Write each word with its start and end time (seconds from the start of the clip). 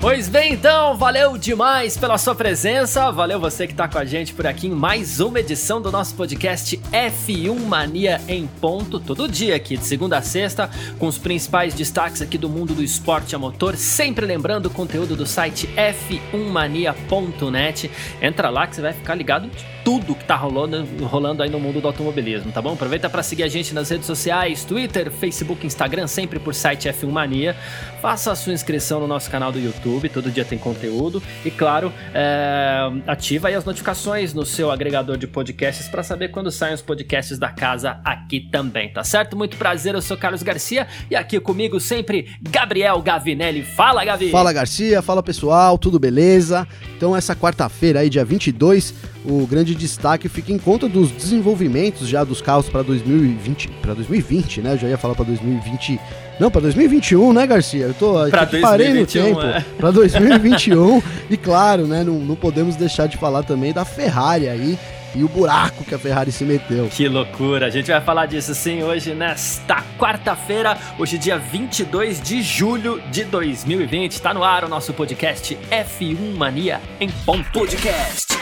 Pois 0.00 0.28
bem, 0.30 0.54
então, 0.54 0.96
valeu 0.96 1.36
demais 1.36 1.94
pela 1.94 2.16
sua 2.16 2.34
presença, 2.34 3.10
valeu 3.10 3.38
você 3.38 3.66
que 3.66 3.74
está 3.74 3.86
com 3.86 3.98
a 3.98 4.04
gente 4.06 4.32
por 4.32 4.46
aqui 4.46 4.66
em 4.66 4.70
mais 4.70 5.20
uma 5.20 5.40
edição 5.40 5.78
do 5.78 5.92
nosso 5.92 6.14
podcast 6.14 6.78
F1 6.90 7.54
Mania 7.66 8.18
em 8.26 8.46
ponto, 8.46 8.98
todo 8.98 9.28
dia 9.28 9.54
aqui, 9.54 9.76
de 9.76 9.84
segunda 9.84 10.16
a 10.16 10.22
sexta, 10.22 10.70
com 10.98 11.06
os 11.06 11.18
principais 11.18 11.74
destaques 11.74 12.22
aqui 12.22 12.38
do 12.38 12.48
mundo 12.48 12.72
do 12.72 12.82
esporte 12.82 13.36
a 13.36 13.38
motor, 13.38 13.76
sempre 13.76 14.24
lembrando 14.24 14.64
o 14.66 14.70
conteúdo 14.70 15.14
do 15.14 15.26
site 15.26 15.68
f1mania.net, 15.76 17.90
entra 18.22 18.48
lá 18.48 18.66
que 18.66 18.76
você 18.76 18.80
vai 18.80 18.94
ficar 18.94 19.14
ligado 19.14 19.50
de 19.50 19.62
tudo 19.90 20.14
que 20.14 20.24
tá 20.24 20.36
rolando, 20.36 20.86
rolando 21.04 21.42
aí 21.42 21.50
no 21.50 21.58
mundo 21.58 21.80
do 21.80 21.86
automobilismo, 21.88 22.52
tá 22.52 22.62
bom? 22.62 22.74
Aproveita 22.74 23.10
para 23.10 23.24
seguir 23.24 23.42
a 23.42 23.48
gente 23.48 23.74
nas 23.74 23.90
redes 23.90 24.06
sociais, 24.06 24.64
Twitter, 24.64 25.10
Facebook, 25.10 25.66
Instagram, 25.66 26.06
sempre 26.06 26.38
por 26.38 26.54
site 26.54 26.88
F1 26.88 27.10
Mania, 27.10 27.56
faça 28.00 28.30
a 28.30 28.36
sua 28.36 28.52
inscrição 28.52 29.00
no 29.00 29.08
nosso 29.08 29.28
canal 29.28 29.50
do 29.50 29.58
YouTube, 29.58 30.08
todo 30.08 30.30
dia 30.30 30.44
tem 30.44 30.56
conteúdo. 30.56 31.20
E 31.44 31.50
claro, 31.50 31.92
é, 32.14 32.88
ativa 33.04 33.48
aí 33.48 33.54
as 33.56 33.64
notificações 33.64 34.32
no 34.32 34.46
seu 34.46 34.70
agregador 34.70 35.16
de 35.16 35.26
podcasts 35.26 35.88
para 35.88 36.04
saber 36.04 36.28
quando 36.28 36.52
saem 36.52 36.74
os 36.74 36.82
podcasts 36.82 37.36
da 37.36 37.48
casa 37.48 37.98
aqui 38.04 38.38
também, 38.38 38.92
tá 38.92 39.02
certo? 39.02 39.36
Muito 39.36 39.56
prazer, 39.56 39.96
eu 39.96 40.02
sou 40.02 40.16
Carlos 40.16 40.44
Garcia 40.44 40.86
e 41.10 41.16
aqui 41.16 41.40
comigo 41.40 41.80
sempre 41.80 42.30
Gabriel 42.40 43.02
Gavinelli. 43.02 43.64
Fala, 43.64 44.04
Gavi! 44.04 44.30
Fala, 44.30 44.52
Garcia, 44.52 45.02
fala 45.02 45.20
pessoal, 45.20 45.76
tudo 45.76 45.98
beleza? 45.98 46.64
Então, 46.96 47.16
essa 47.16 47.34
quarta-feira 47.34 48.00
aí, 48.00 48.08
dia 48.08 48.24
22, 48.24 48.94
o 49.24 49.46
grande 49.46 49.74
destaque 49.74 50.28
fica 50.28 50.52
em 50.52 50.58
conta 50.58 50.88
dos 50.88 51.10
desenvolvimentos 51.10 52.08
já 52.08 52.24
dos 52.24 52.40
carros 52.40 52.68
para 52.68 52.82
2020, 52.82 53.68
para 53.82 53.94
2020, 53.94 54.62
né? 54.62 54.74
Eu 54.74 54.78
já 54.78 54.88
ia 54.88 54.98
falar 54.98 55.14
para 55.14 55.26
2020 55.26 56.00
não, 56.38 56.50
para 56.50 56.62
2021, 56.62 57.34
né, 57.34 57.46
Garcia? 57.46 57.84
Eu 57.84 57.94
tô 57.94 58.14
pra 58.30 58.42
aqui, 58.42 58.60
parei 58.60 58.94
no 58.94 59.06
tempo. 59.06 59.42
É. 59.42 59.62
Para 59.78 59.90
2021. 59.90 61.02
e 61.28 61.36
claro, 61.36 61.86
né, 61.86 62.02
não, 62.02 62.14
não 62.14 62.34
podemos 62.34 62.76
deixar 62.76 63.06
de 63.06 63.18
falar 63.18 63.42
também 63.42 63.74
da 63.74 63.84
Ferrari 63.84 64.48
aí 64.48 64.78
e 65.14 65.22
o 65.22 65.28
buraco 65.28 65.84
que 65.84 65.94
a 65.94 65.98
Ferrari 65.98 66.32
se 66.32 66.44
meteu. 66.44 66.88
Que 66.88 67.08
loucura! 67.08 67.66
A 67.66 67.70
gente 67.70 67.90
vai 67.90 68.00
falar 68.00 68.24
disso 68.24 68.54
sim 68.54 68.82
hoje 68.82 69.12
nesta 69.12 69.84
quarta-feira, 69.98 70.78
hoje 70.98 71.18
dia 71.18 71.36
22 71.36 72.22
de 72.22 72.40
julho 72.40 73.02
de 73.10 73.24
2020. 73.24 74.12
Está 74.12 74.32
no 74.32 74.42
ar 74.42 74.64
o 74.64 74.68
nosso 74.68 74.94
podcast 74.94 75.58
F1 75.70 76.36
Mania 76.36 76.80
em 76.98 77.10
ponto. 77.26 77.50
Podcast 77.52 78.39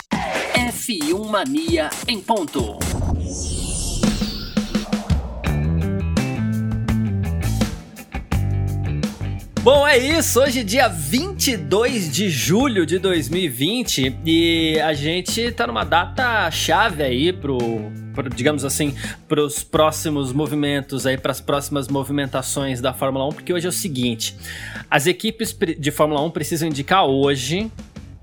F1 0.79 1.29
Mania 1.29 1.89
em 2.07 2.21
ponto. 2.21 2.79
Bom, 9.61 9.85
é 9.85 9.97
isso. 9.97 10.39
Hoje, 10.39 10.63
dia 10.63 10.87
22 10.87 12.09
de 12.09 12.29
julho 12.29 12.85
de 12.85 12.97
2020, 12.97 14.19
e 14.25 14.79
a 14.79 14.93
gente 14.93 15.51
tá 15.51 15.67
numa 15.67 15.83
data 15.83 16.49
chave 16.49 17.03
aí 17.03 17.33
pro, 17.33 17.57
pro 18.13 18.29
digamos 18.29 18.63
assim, 18.63 18.95
para 19.27 19.43
os 19.43 19.61
próximos 19.61 20.31
movimentos 20.31 21.05
aí, 21.05 21.17
para 21.17 21.33
as 21.33 21.41
próximas 21.41 21.89
movimentações 21.89 22.79
da 22.79 22.93
Fórmula 22.93 23.27
1, 23.27 23.29
porque 23.33 23.51
hoje 23.51 23.65
é 23.65 23.69
o 23.69 23.73
seguinte: 23.73 24.33
as 24.89 25.07
equipes 25.07 25.55
de 25.77 25.91
Fórmula 25.91 26.21
1 26.21 26.31
precisam 26.31 26.69
indicar 26.69 27.05
hoje 27.05 27.69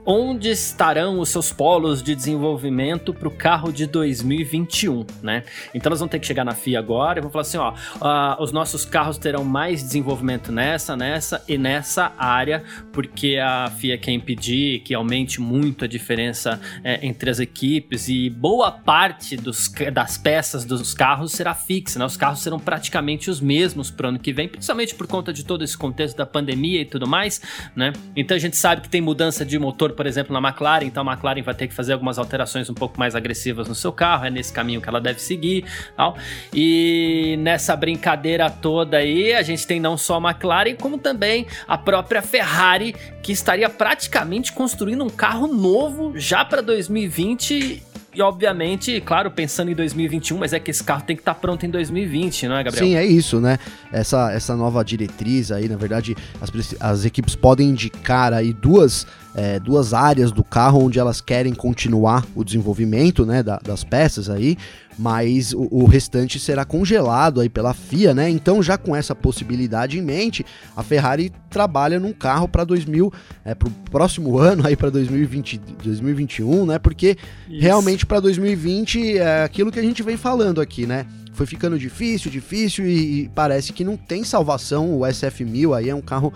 onde 0.06 0.50
estarão 0.50 1.18
os 1.18 1.30
seus 1.30 1.52
polos 1.52 2.00
de 2.00 2.14
desenvolvimento 2.14 3.12
para 3.12 3.26
o 3.26 3.30
carro 3.30 3.72
de 3.72 3.86
2021, 3.86 5.04
né? 5.20 5.42
Então 5.74 5.90
nós 5.90 5.98
vamos 5.98 6.12
ter 6.12 6.20
que 6.20 6.26
chegar 6.26 6.44
na 6.44 6.54
FIA 6.54 6.78
agora 6.78 7.18
e 7.18 7.20
vamos 7.20 7.32
falar 7.32 7.42
assim, 7.42 7.58
ó, 7.58 7.72
uh, 7.72 8.42
os 8.42 8.52
nossos 8.52 8.84
carros 8.84 9.18
terão 9.18 9.44
mais 9.44 9.82
desenvolvimento 9.82 10.52
nessa, 10.52 10.96
nessa 10.96 11.42
e 11.48 11.58
nessa 11.58 12.12
área, 12.16 12.62
porque 12.92 13.36
a 13.36 13.68
FIA 13.76 13.98
quer 13.98 14.12
impedir 14.12 14.80
que 14.80 14.94
aumente 14.94 15.40
muito 15.40 15.84
a 15.84 15.88
diferença 15.88 16.60
é, 16.84 17.04
entre 17.04 17.28
as 17.28 17.40
equipes 17.40 18.08
e 18.08 18.30
boa 18.30 18.70
parte 18.70 19.36
dos, 19.36 19.68
das 19.92 20.16
peças 20.16 20.64
dos 20.64 20.94
carros 20.94 21.32
será 21.32 21.52
fixa, 21.52 21.98
né? 21.98 22.04
Os 22.04 22.16
carros 22.16 22.40
serão 22.40 22.60
praticamente 22.60 23.28
os 23.28 23.40
mesmos 23.40 23.90
para 23.90 24.06
o 24.06 24.08
ano 24.10 24.18
que 24.20 24.32
vem, 24.32 24.48
principalmente 24.48 24.94
por 24.94 25.08
conta 25.08 25.32
de 25.32 25.44
todo 25.44 25.64
esse 25.64 25.76
contexto 25.76 26.16
da 26.16 26.26
pandemia 26.26 26.82
e 26.82 26.84
tudo 26.84 27.08
mais, 27.08 27.40
né? 27.74 27.92
Então 28.14 28.36
a 28.36 28.40
gente 28.40 28.56
sabe 28.56 28.82
que 28.82 28.88
tem 28.88 29.00
mudança 29.00 29.44
de 29.44 29.58
motor 29.58 29.95
por 29.96 30.06
exemplo, 30.06 30.38
na 30.38 30.48
McLaren, 30.48 30.84
então 30.84 31.08
a 31.08 31.12
McLaren 31.12 31.42
vai 31.42 31.54
ter 31.54 31.66
que 31.66 31.74
fazer 31.74 31.94
algumas 31.94 32.18
alterações 32.18 32.70
um 32.70 32.74
pouco 32.74 32.98
mais 32.98 33.14
agressivas 33.14 33.66
no 33.68 33.74
seu 33.74 33.92
carro, 33.92 34.26
é 34.26 34.30
nesse 34.30 34.52
caminho 34.52 34.80
que 34.80 34.88
ela 34.88 35.00
deve 35.00 35.20
seguir, 35.20 35.64
tal. 35.96 36.16
E 36.52 37.36
nessa 37.40 37.74
brincadeira 37.74 38.50
toda 38.50 38.98
aí, 38.98 39.34
a 39.34 39.42
gente 39.42 39.66
tem 39.66 39.80
não 39.80 39.96
só 39.96 40.16
a 40.16 40.30
McLaren, 40.30 40.76
como 40.76 40.98
também 40.98 41.46
a 41.66 41.78
própria 41.78 42.22
Ferrari, 42.22 42.94
que 43.22 43.32
estaria 43.32 43.68
praticamente 43.68 44.52
construindo 44.52 45.02
um 45.02 45.10
carro 45.10 45.46
novo 45.46 46.12
já 46.16 46.44
para 46.44 46.60
2020 46.60 47.95
e 48.16 48.22
obviamente, 48.22 48.98
claro, 49.02 49.30
pensando 49.30 49.70
em 49.70 49.74
2021, 49.74 50.38
mas 50.38 50.54
é 50.54 50.58
que 50.58 50.70
esse 50.70 50.82
carro 50.82 51.02
tem 51.02 51.14
que 51.14 51.20
estar 51.20 51.34
tá 51.34 51.40
pronto 51.40 51.66
em 51.66 51.70
2020, 51.70 52.48
não 52.48 52.56
é, 52.56 52.64
Gabriel? 52.64 52.86
Sim, 52.86 52.94
é 52.94 53.04
isso, 53.04 53.40
né? 53.40 53.58
Essa, 53.92 54.32
essa 54.32 54.56
nova 54.56 54.82
diretriz 54.82 55.52
aí, 55.52 55.68
na 55.68 55.76
verdade, 55.76 56.16
as, 56.40 56.50
as 56.80 57.04
equipes 57.04 57.36
podem 57.36 57.68
indicar 57.68 58.32
aí 58.32 58.54
duas 58.54 59.06
é, 59.34 59.60
duas 59.60 59.92
áreas 59.92 60.32
do 60.32 60.42
carro 60.42 60.82
onde 60.82 60.98
elas 60.98 61.20
querem 61.20 61.54
continuar 61.54 62.24
o 62.34 62.42
desenvolvimento 62.42 63.26
né, 63.26 63.42
da, 63.42 63.58
das 63.58 63.84
peças 63.84 64.30
aí, 64.30 64.56
mas 64.98 65.52
o, 65.52 65.68
o, 65.70 65.84
restante 65.84 66.38
será 66.38 66.64
congelado 66.64 67.40
aí 67.40 67.48
pela 67.48 67.74
FIA, 67.74 68.14
né? 68.14 68.30
Então, 68.30 68.62
já 68.62 68.78
com 68.78 68.96
essa 68.96 69.14
possibilidade 69.14 69.98
em 69.98 70.02
mente, 70.02 70.44
a 70.74 70.82
Ferrari 70.82 71.32
trabalha 71.50 72.00
num 72.00 72.12
carro 72.12 72.48
para 72.48 72.64
2000, 72.64 73.12
é, 73.44 73.54
para 73.54 73.68
o 73.68 73.70
próximo 73.90 74.38
ano 74.40 74.66
aí 74.66 74.76
para 74.76 74.90
2020, 74.90 75.60
2021, 75.82 76.66
né? 76.66 76.78
Porque 76.78 77.16
Isso. 77.48 77.60
realmente 77.60 78.06
para 78.06 78.20
2020 78.20 79.18
é 79.18 79.42
aquilo 79.42 79.70
que 79.70 79.78
a 79.78 79.82
gente 79.82 80.02
vem 80.02 80.16
falando 80.16 80.60
aqui, 80.60 80.86
né? 80.86 81.06
Foi 81.32 81.44
ficando 81.44 81.78
difícil, 81.78 82.30
difícil 82.30 82.86
e, 82.86 83.24
e 83.24 83.28
parece 83.28 83.72
que 83.74 83.84
não 83.84 83.94
tem 83.94 84.24
salvação. 84.24 84.94
O 84.94 85.00
SF1000 85.00 85.76
aí 85.76 85.90
é 85.90 85.94
um 85.94 86.00
carro 86.00 86.32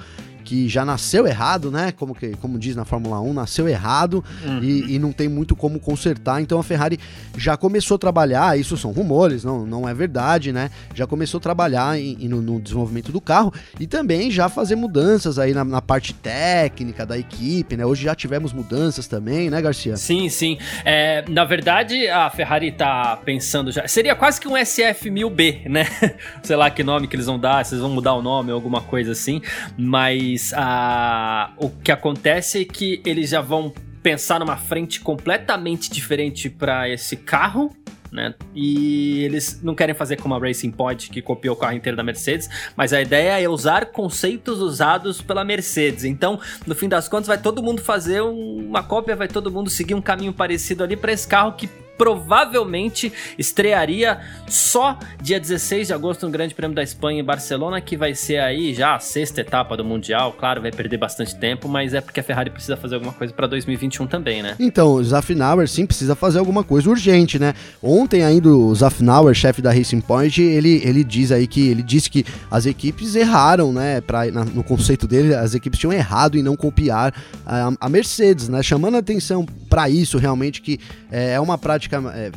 que 0.50 0.68
já 0.68 0.84
nasceu 0.84 1.28
errado, 1.28 1.70
né? 1.70 1.92
Como, 1.92 2.12
que, 2.12 2.30
como 2.38 2.58
diz 2.58 2.74
na 2.74 2.84
Fórmula 2.84 3.20
1, 3.20 3.32
nasceu 3.32 3.68
errado 3.68 4.24
uhum. 4.44 4.58
e, 4.60 4.96
e, 4.96 4.98
não 4.98 5.12
tem 5.12 5.28
muito 5.28 5.54
como 5.54 5.78
consertar. 5.78 6.42
Então 6.42 6.58
a 6.58 6.64
Ferrari 6.64 6.98
já 7.36 7.56
começou 7.56 7.94
a 7.94 7.98
trabalhar, 7.98 8.58
isso 8.58 8.76
são 8.76 8.90
rumores, 8.90 9.44
não, 9.44 9.64
não 9.64 9.88
é 9.88 9.94
verdade, 9.94 10.52
né? 10.52 10.68
Já 10.92 11.06
começou 11.06 11.38
a 11.38 11.40
trabalhar 11.40 11.96
em, 11.96 12.24
em, 12.24 12.26
no, 12.26 12.42
no, 12.42 12.60
desenvolvimento 12.60 13.12
do 13.12 13.20
carro 13.20 13.54
e 13.78 13.86
também 13.86 14.28
já 14.28 14.48
fazer 14.48 14.74
mudanças 14.74 15.38
aí 15.38 15.54
na, 15.54 15.62
na, 15.62 15.80
parte 15.80 16.12
técnica 16.12 17.06
da 17.06 17.16
equipe, 17.16 17.76
né? 17.76 17.86
Hoje 17.86 18.02
já 18.02 18.16
tivemos 18.16 18.52
mudanças 18.52 19.06
também, 19.06 19.50
né, 19.50 19.62
Garcia? 19.62 19.96
Sim, 19.96 20.28
sim. 20.28 20.58
É, 20.84 21.24
na 21.28 21.44
verdade, 21.44 22.08
a 22.08 22.28
Ferrari 22.28 22.72
tá 22.72 23.16
pensando 23.24 23.70
já. 23.70 23.86
Seria 23.86 24.16
quase 24.16 24.40
que 24.40 24.48
um 24.48 24.54
SF1000B, 24.54 25.68
né? 25.68 25.86
Sei 26.42 26.56
lá 26.56 26.68
que 26.72 26.82
nome 26.82 27.06
que 27.06 27.14
eles 27.14 27.26
vão 27.26 27.38
dar, 27.38 27.64
se 27.64 27.74
eles 27.74 27.82
vão 27.82 27.92
mudar 27.92 28.14
o 28.14 28.22
nome 28.22 28.50
ou 28.50 28.56
alguma 28.56 28.80
coisa 28.80 29.12
assim. 29.12 29.40
Mas 29.78 30.39
mas 30.40 30.54
a, 30.54 31.52
o 31.58 31.68
que 31.68 31.92
acontece 31.92 32.62
é 32.62 32.64
que 32.64 33.02
eles 33.04 33.28
já 33.28 33.42
vão 33.42 33.72
pensar 34.02 34.40
numa 34.40 34.56
frente 34.56 35.00
completamente 35.00 35.90
diferente 35.90 36.48
para 36.48 36.88
esse 36.88 37.16
carro. 37.16 37.70
Né? 38.10 38.34
E 38.54 39.22
eles 39.22 39.62
não 39.62 39.72
querem 39.72 39.94
fazer 39.94 40.16
como 40.16 40.34
a 40.34 40.38
Racing 40.38 40.72
Point, 40.72 41.10
que 41.10 41.22
copiou 41.22 41.54
o 41.54 41.58
carro 41.58 41.74
inteiro 41.74 41.96
da 41.96 42.02
Mercedes, 42.02 42.48
mas 42.74 42.92
a 42.92 43.00
ideia 43.00 43.40
é 43.40 43.48
usar 43.48 43.86
conceitos 43.86 44.58
usados 44.58 45.22
pela 45.22 45.44
Mercedes. 45.44 46.02
Então, 46.02 46.40
no 46.66 46.74
fim 46.74 46.88
das 46.88 47.06
contas, 47.06 47.28
vai 47.28 47.38
todo 47.38 47.62
mundo 47.62 47.82
fazer 47.82 48.20
uma 48.20 48.82
cópia, 48.82 49.14
vai 49.14 49.28
todo 49.28 49.48
mundo 49.50 49.70
seguir 49.70 49.94
um 49.94 50.02
caminho 50.02 50.32
parecido 50.32 50.82
ali 50.82 50.96
para 50.96 51.12
esse 51.12 51.28
carro 51.28 51.52
que 51.52 51.68
provavelmente 52.00 53.12
estrearia 53.38 54.20
só 54.48 54.98
dia 55.20 55.38
16 55.38 55.88
de 55.88 55.92
agosto 55.92 56.24
no 56.24 56.32
Grande 56.32 56.54
Prêmio 56.54 56.74
da 56.74 56.82
Espanha 56.82 57.20
em 57.20 57.24
Barcelona, 57.24 57.78
que 57.78 57.94
vai 57.94 58.14
ser 58.14 58.38
aí 58.38 58.72
já 58.72 58.94
a 58.94 58.98
sexta 58.98 59.42
etapa 59.42 59.76
do 59.76 59.84
Mundial. 59.84 60.32
Claro, 60.32 60.62
vai 60.62 60.72
perder 60.72 60.96
bastante 60.96 61.36
tempo, 61.36 61.68
mas 61.68 61.92
é 61.92 62.00
porque 62.00 62.18
a 62.18 62.22
Ferrari 62.22 62.48
precisa 62.48 62.74
fazer 62.74 62.94
alguma 62.94 63.12
coisa 63.12 63.34
para 63.34 63.46
2021 63.46 64.06
também, 64.06 64.42
né? 64.42 64.56
Então, 64.58 64.94
o 64.94 65.04
Zafnauer 65.04 65.68
sim 65.68 65.84
precisa 65.84 66.14
fazer 66.14 66.38
alguma 66.38 66.64
coisa 66.64 66.88
urgente, 66.88 67.38
né? 67.38 67.52
Ontem 67.82 68.24
ainda 68.24 68.48
o 68.48 68.74
Zafnauer, 68.74 69.34
chefe 69.34 69.60
da 69.60 69.70
Racing 69.70 70.00
Point, 70.00 70.40
ele, 70.40 70.80
ele 70.82 71.04
diz 71.04 71.30
aí 71.30 71.46
que 71.46 71.68
ele 71.68 71.82
disse 71.82 72.08
que 72.08 72.24
as 72.50 72.64
equipes 72.64 73.14
erraram, 73.14 73.74
né? 73.74 74.00
Pra, 74.00 74.24
na, 74.30 74.42
no 74.42 74.64
conceito 74.64 75.06
dele, 75.06 75.34
as 75.34 75.54
equipes 75.54 75.78
tinham 75.78 75.92
errado 75.92 76.38
em 76.38 76.42
não 76.42 76.56
copiar 76.56 77.12
a, 77.44 77.74
a 77.78 77.88
Mercedes, 77.90 78.48
né? 78.48 78.62
Chamando 78.62 78.94
a 78.94 79.00
atenção 79.00 79.44
para 79.80 79.88
isso 79.88 80.18
realmente 80.18 80.60
que 80.60 80.78
é, 81.10 81.32
é 81.32 81.40
uma 81.40 81.56
prática 81.56 82.02
é, 82.14 82.30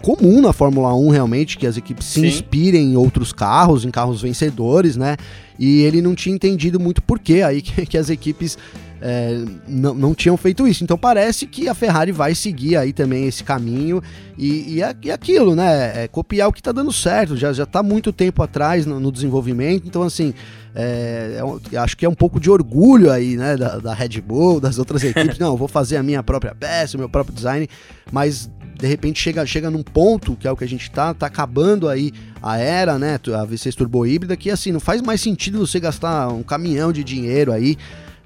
comum 0.00 0.40
na 0.40 0.52
Fórmula 0.52 0.94
1 0.94 1.08
realmente 1.08 1.58
que 1.58 1.66
as 1.66 1.76
equipes 1.76 2.06
se 2.06 2.20
Sim. 2.20 2.26
inspirem 2.26 2.92
em 2.92 2.96
outros 2.96 3.32
carros, 3.32 3.84
em 3.84 3.90
carros 3.90 4.22
vencedores, 4.22 4.96
né? 4.96 5.16
E 5.58 5.82
ele 5.82 6.00
não 6.00 6.14
tinha 6.14 6.34
entendido 6.34 6.78
muito 6.78 7.02
por 7.02 7.18
que 7.18 7.42
aí 7.42 7.62
que, 7.62 7.86
que 7.86 7.98
as 7.98 8.10
equipes 8.10 8.56
é, 9.00 9.44
não, 9.66 9.92
não 9.94 10.14
tinham 10.14 10.36
feito 10.36 10.68
isso. 10.68 10.84
Então 10.84 10.96
parece 10.96 11.46
que 11.46 11.68
a 11.68 11.74
Ferrari 11.74 12.12
vai 12.12 12.34
seguir 12.34 12.76
aí 12.76 12.92
também 12.92 13.26
esse 13.26 13.42
caminho 13.42 14.00
e, 14.38 14.78
e, 14.78 14.82
e 15.02 15.10
aquilo, 15.10 15.56
né? 15.56 16.04
É 16.04 16.08
copiar 16.08 16.48
o 16.48 16.52
que 16.52 16.62
tá 16.62 16.70
dando 16.70 16.92
certo. 16.92 17.36
Já, 17.36 17.52
já 17.52 17.66
tá 17.66 17.82
muito 17.82 18.12
tempo 18.12 18.42
atrás 18.42 18.86
no, 18.86 19.00
no 19.00 19.10
desenvolvimento. 19.10 19.86
Então, 19.86 20.02
assim, 20.02 20.32
é, 20.74 21.40
é 21.72 21.76
acho 21.78 21.96
que 21.96 22.04
é 22.04 22.08
um 22.08 22.14
pouco 22.14 22.40
de 22.40 22.50
orgulho 22.50 23.10
aí, 23.10 23.36
né? 23.36 23.56
Da, 23.56 23.78
da 23.78 23.94
Red 23.94 24.20
Bull, 24.20 24.60
das 24.60 24.78
outras 24.78 25.02
equipes. 25.04 25.38
Não, 25.38 25.56
vou 25.56 25.68
fazer 25.68 25.96
a 25.96 26.02
minha 26.02 26.22
própria 26.22 26.54
peça, 26.54 26.96
o 26.96 27.00
meu 27.00 27.08
próprio 27.08 27.34
design, 27.34 27.68
mas 28.10 28.50
de 28.76 28.86
repente 28.88 29.20
chega, 29.20 29.46
chega 29.46 29.70
num 29.70 29.82
ponto, 29.84 30.34
que 30.36 30.48
é 30.48 30.50
o 30.50 30.56
que 30.56 30.64
a 30.64 30.68
gente 30.68 30.90
tá, 30.90 31.14
tá 31.14 31.26
acabando 31.26 31.88
aí 31.88 32.12
a 32.42 32.58
era, 32.58 32.98
né? 32.98 33.14
A 33.14 33.46
V6 33.46 33.74
turbo 33.74 34.04
híbrida, 34.04 34.36
que 34.36 34.50
assim, 34.50 34.72
não 34.72 34.80
faz 34.80 35.00
mais 35.00 35.20
sentido 35.20 35.64
você 35.64 35.78
gastar 35.78 36.28
um 36.28 36.42
caminhão 36.42 36.92
de 36.92 37.04
dinheiro 37.04 37.52
aí. 37.52 37.76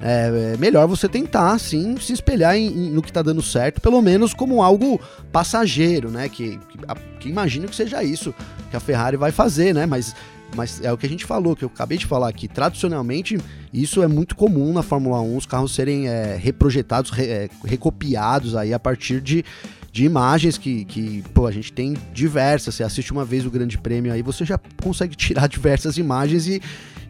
É, 0.01 0.53
é 0.55 0.57
melhor 0.57 0.87
você 0.87 1.09
tentar, 1.09 1.59
sim, 1.59 1.97
se 2.01 2.13
espelhar 2.13 2.55
em- 2.57 2.69
em- 2.69 2.91
no 2.91 3.03
que 3.03 3.13
tá 3.13 3.21
dando 3.21 3.43
certo, 3.43 3.81
pelo 3.81 4.01
menos 4.01 4.33
como 4.33 4.63
algo 4.63 5.01
passageiro, 5.33 6.09
né? 6.11 6.29
Que, 6.29 6.57
que, 6.71 6.79
que 7.21 7.29
imagino 7.29 7.67
que 7.69 7.75
seja 7.75 8.03
isso 8.03 8.33
que 8.71 8.77
a 8.77 8.81
Ferrari 8.81 9.17
vai 9.17 9.33
fazer, 9.33 9.75
né? 9.75 9.87
Mas, 9.87 10.15
mas 10.57 10.81
é 10.83 10.93
o 10.93 10.97
que 10.97 11.07
a 11.07 11.09
gente 11.09 11.25
falou, 11.25 11.55
que 11.55 11.65
eu 11.65 11.71
acabei 11.73 11.99
de 11.99 12.07
falar 12.07 12.29
aqui. 12.29 12.49
Tradicionalmente, 12.49 13.39
isso 13.73 14.03
é 14.03 14.07
muito 14.09 14.35
comum 14.35 14.73
na 14.73 14.83
Fórmula 14.83 15.21
1, 15.21 15.37
os 15.37 15.47
carros 15.47 15.75
serem 15.75 16.09
é, 16.09 16.37
reprojetados, 16.37 17.11
re- 17.11 17.27
é, 17.27 17.49
recopiados 17.65 18.57
aí 18.57 18.73
a 18.75 18.79
partir 18.79 19.21
de, 19.21 19.45
de 19.93 20.05
imagens 20.05 20.59
que, 20.59 20.85
que, 20.85 21.23
pô, 21.35 21.47
a 21.47 21.53
gente 21.53 21.73
tem 21.73 21.97
diversas. 22.13 22.75
Você 22.75 22.83
assiste 22.83 23.13
uma 23.13 23.25
vez 23.25 23.45
o 23.47 23.51
Grande 23.51 23.79
Prêmio 23.79 24.13
aí, 24.13 24.23
você 24.23 24.45
já 24.45 24.59
consegue 24.83 25.15
tirar 25.17 25.47
diversas 25.49 25.97
imagens 25.99 26.47
e, 26.49 26.61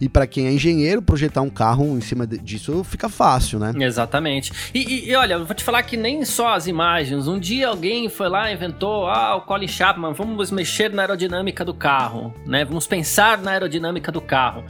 e 0.01 0.09
para 0.09 0.27
quem 0.27 0.47
é 0.47 0.53
engenheiro, 0.53 1.03
projetar 1.03 1.43
um 1.43 1.51
carro 1.51 1.85
em 1.97 2.01
cima 2.01 2.27
disso 2.27 2.83
fica 2.85 3.09
fácil, 3.09 3.59
né? 3.59 3.73
Exatamente. 3.81 4.53
E, 4.75 4.79
e- 4.81 5.11
e 5.11 5.15
olha, 5.15 5.39
vou 5.39 5.55
te 5.55 5.65
falar 5.65 5.83
que 5.83 5.97
nem 5.97 6.25
só 6.25 6.55
as 6.55 6.67
imagens. 6.67 7.27
Um 7.27 7.39
dia 7.39 7.69
alguém 7.69 8.09
foi 8.09 8.29
lá 8.29 8.53
inventou, 8.53 9.07
ah, 9.07 9.37
o 9.37 9.41
Colin 9.43 9.69
Chapman, 9.69 10.13
vamos 10.13 10.51
mexer 10.51 10.93
na 10.93 11.03
aerodinâmica 11.03 11.65
do 11.65 11.75
carro, 11.75 12.35
né? 12.47 12.65
Vamos 12.65 12.87
pensar 12.87 13.39
na 13.39 13.53
aerodinâmica 13.53 14.11
do 14.13 14.21
carro. 14.21 14.65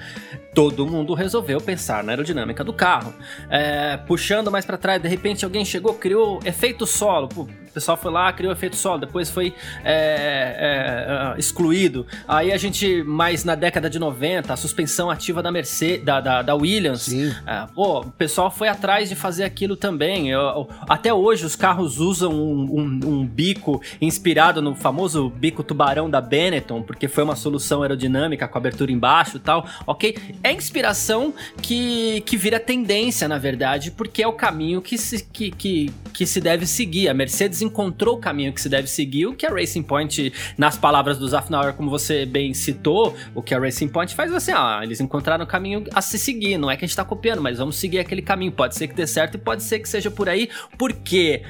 Todo 0.54 0.86
mundo 0.86 1.14
resolveu 1.14 1.60
pensar 1.60 2.02
na 2.02 2.12
aerodinâmica 2.12 2.64
do 2.64 2.72
carro. 2.72 3.14
É, 3.48 3.96
puxando 3.96 4.50
mais 4.50 4.64
pra 4.64 4.76
trás, 4.76 5.00
de 5.00 5.08
repente 5.08 5.44
alguém 5.44 5.64
chegou, 5.64 5.94
criou 5.94 6.40
efeito 6.44 6.86
solo. 6.86 7.28
Pô, 7.28 7.46
pessoal 7.78 7.96
foi 7.96 8.10
lá, 8.12 8.32
criou 8.32 8.52
efeito 8.52 8.76
solo, 8.76 8.98
depois 8.98 9.30
foi 9.30 9.54
é, 9.84 11.32
é, 11.32 11.34
é, 11.36 11.38
excluído. 11.38 12.06
Aí 12.26 12.52
a 12.52 12.56
gente, 12.58 13.02
mais 13.04 13.44
na 13.44 13.54
década 13.54 13.88
de 13.88 13.98
90, 13.98 14.52
a 14.52 14.56
suspensão 14.56 15.10
ativa 15.10 15.42
da 15.42 15.50
Mercedes, 15.50 16.04
da, 16.04 16.20
da, 16.20 16.42
da 16.42 16.54
Williams. 16.54 17.02
Sim. 17.02 17.32
É, 17.46 17.66
pô, 17.74 18.00
o 18.00 18.10
pessoal 18.10 18.50
foi 18.50 18.68
atrás 18.68 19.08
de 19.08 19.14
fazer 19.14 19.44
aquilo 19.44 19.76
também. 19.76 20.28
Eu- 20.30 20.40
eu- 20.40 20.68
até 20.88 21.12
hoje 21.12 21.44
os 21.46 21.54
carros 21.56 21.98
usam 21.98 22.32
um, 22.32 22.80
um- 22.80 23.00
um 23.08 23.26
bico 23.26 23.80
inspirado 24.00 24.60
no 24.60 24.74
famoso 24.74 25.28
bico 25.30 25.62
tubarão 25.62 26.08
da 26.10 26.20
Benetton, 26.20 26.82
porque 26.82 27.08
foi 27.08 27.24
uma 27.24 27.36
solução 27.36 27.82
aerodinâmica 27.82 28.46
com 28.48 28.58
abertura 28.58 28.90
embaixo 28.92 29.36
e 29.36 29.40
tal. 29.40 29.66
Ok? 29.86 30.16
É 30.42 30.52
inspiração 30.52 31.32
que, 31.62 32.20
que 32.22 32.36
vira 32.36 32.58
tendência, 32.60 33.28
na 33.28 33.38
verdade, 33.38 33.90
porque 33.90 34.22
é 34.22 34.26
o 34.28 34.32
caminho 34.32 34.80
que 34.82 34.98
se, 34.98 35.24
que, 35.24 35.50
que, 35.50 35.92
que 36.12 36.26
se 36.26 36.40
deve 36.40 36.66
seguir. 36.66 37.08
A 37.08 37.14
Mercedes 37.14 37.62
encontrou 37.68 38.16
o 38.16 38.18
caminho 38.18 38.52
que 38.52 38.60
se 38.60 38.68
deve 38.68 38.88
seguir, 38.88 39.26
o 39.26 39.34
que 39.34 39.46
a 39.46 39.50
Racing 39.50 39.82
Point, 39.82 40.32
nas 40.56 40.76
palavras 40.76 41.18
do 41.18 41.28
Zafnauer, 41.28 41.74
como 41.74 41.90
você 41.90 42.26
bem 42.26 42.52
citou, 42.52 43.14
o 43.34 43.42
que 43.42 43.54
a 43.54 43.58
Racing 43.58 43.88
Point 43.88 44.14
faz 44.14 44.32
assim, 44.32 44.52
ah, 44.52 44.80
eles 44.82 45.00
encontraram 45.00 45.44
o 45.44 45.46
caminho 45.46 45.84
a 45.94 46.02
se 46.02 46.18
seguir, 46.18 46.58
não 46.58 46.70
é 46.70 46.76
que 46.76 46.84
a 46.84 46.88
gente 46.88 46.96
tá 46.96 47.04
copiando, 47.04 47.40
mas 47.40 47.58
vamos 47.58 47.76
seguir 47.76 47.98
aquele 47.98 48.22
caminho. 48.22 48.52
Pode 48.52 48.74
ser 48.74 48.88
que 48.88 48.94
dê 48.94 49.06
certo 49.06 49.36
e 49.36 49.38
pode 49.38 49.62
ser 49.62 49.78
que 49.78 49.88
seja 49.88 50.10
por 50.10 50.28
aí, 50.28 50.48
porque, 50.76 51.42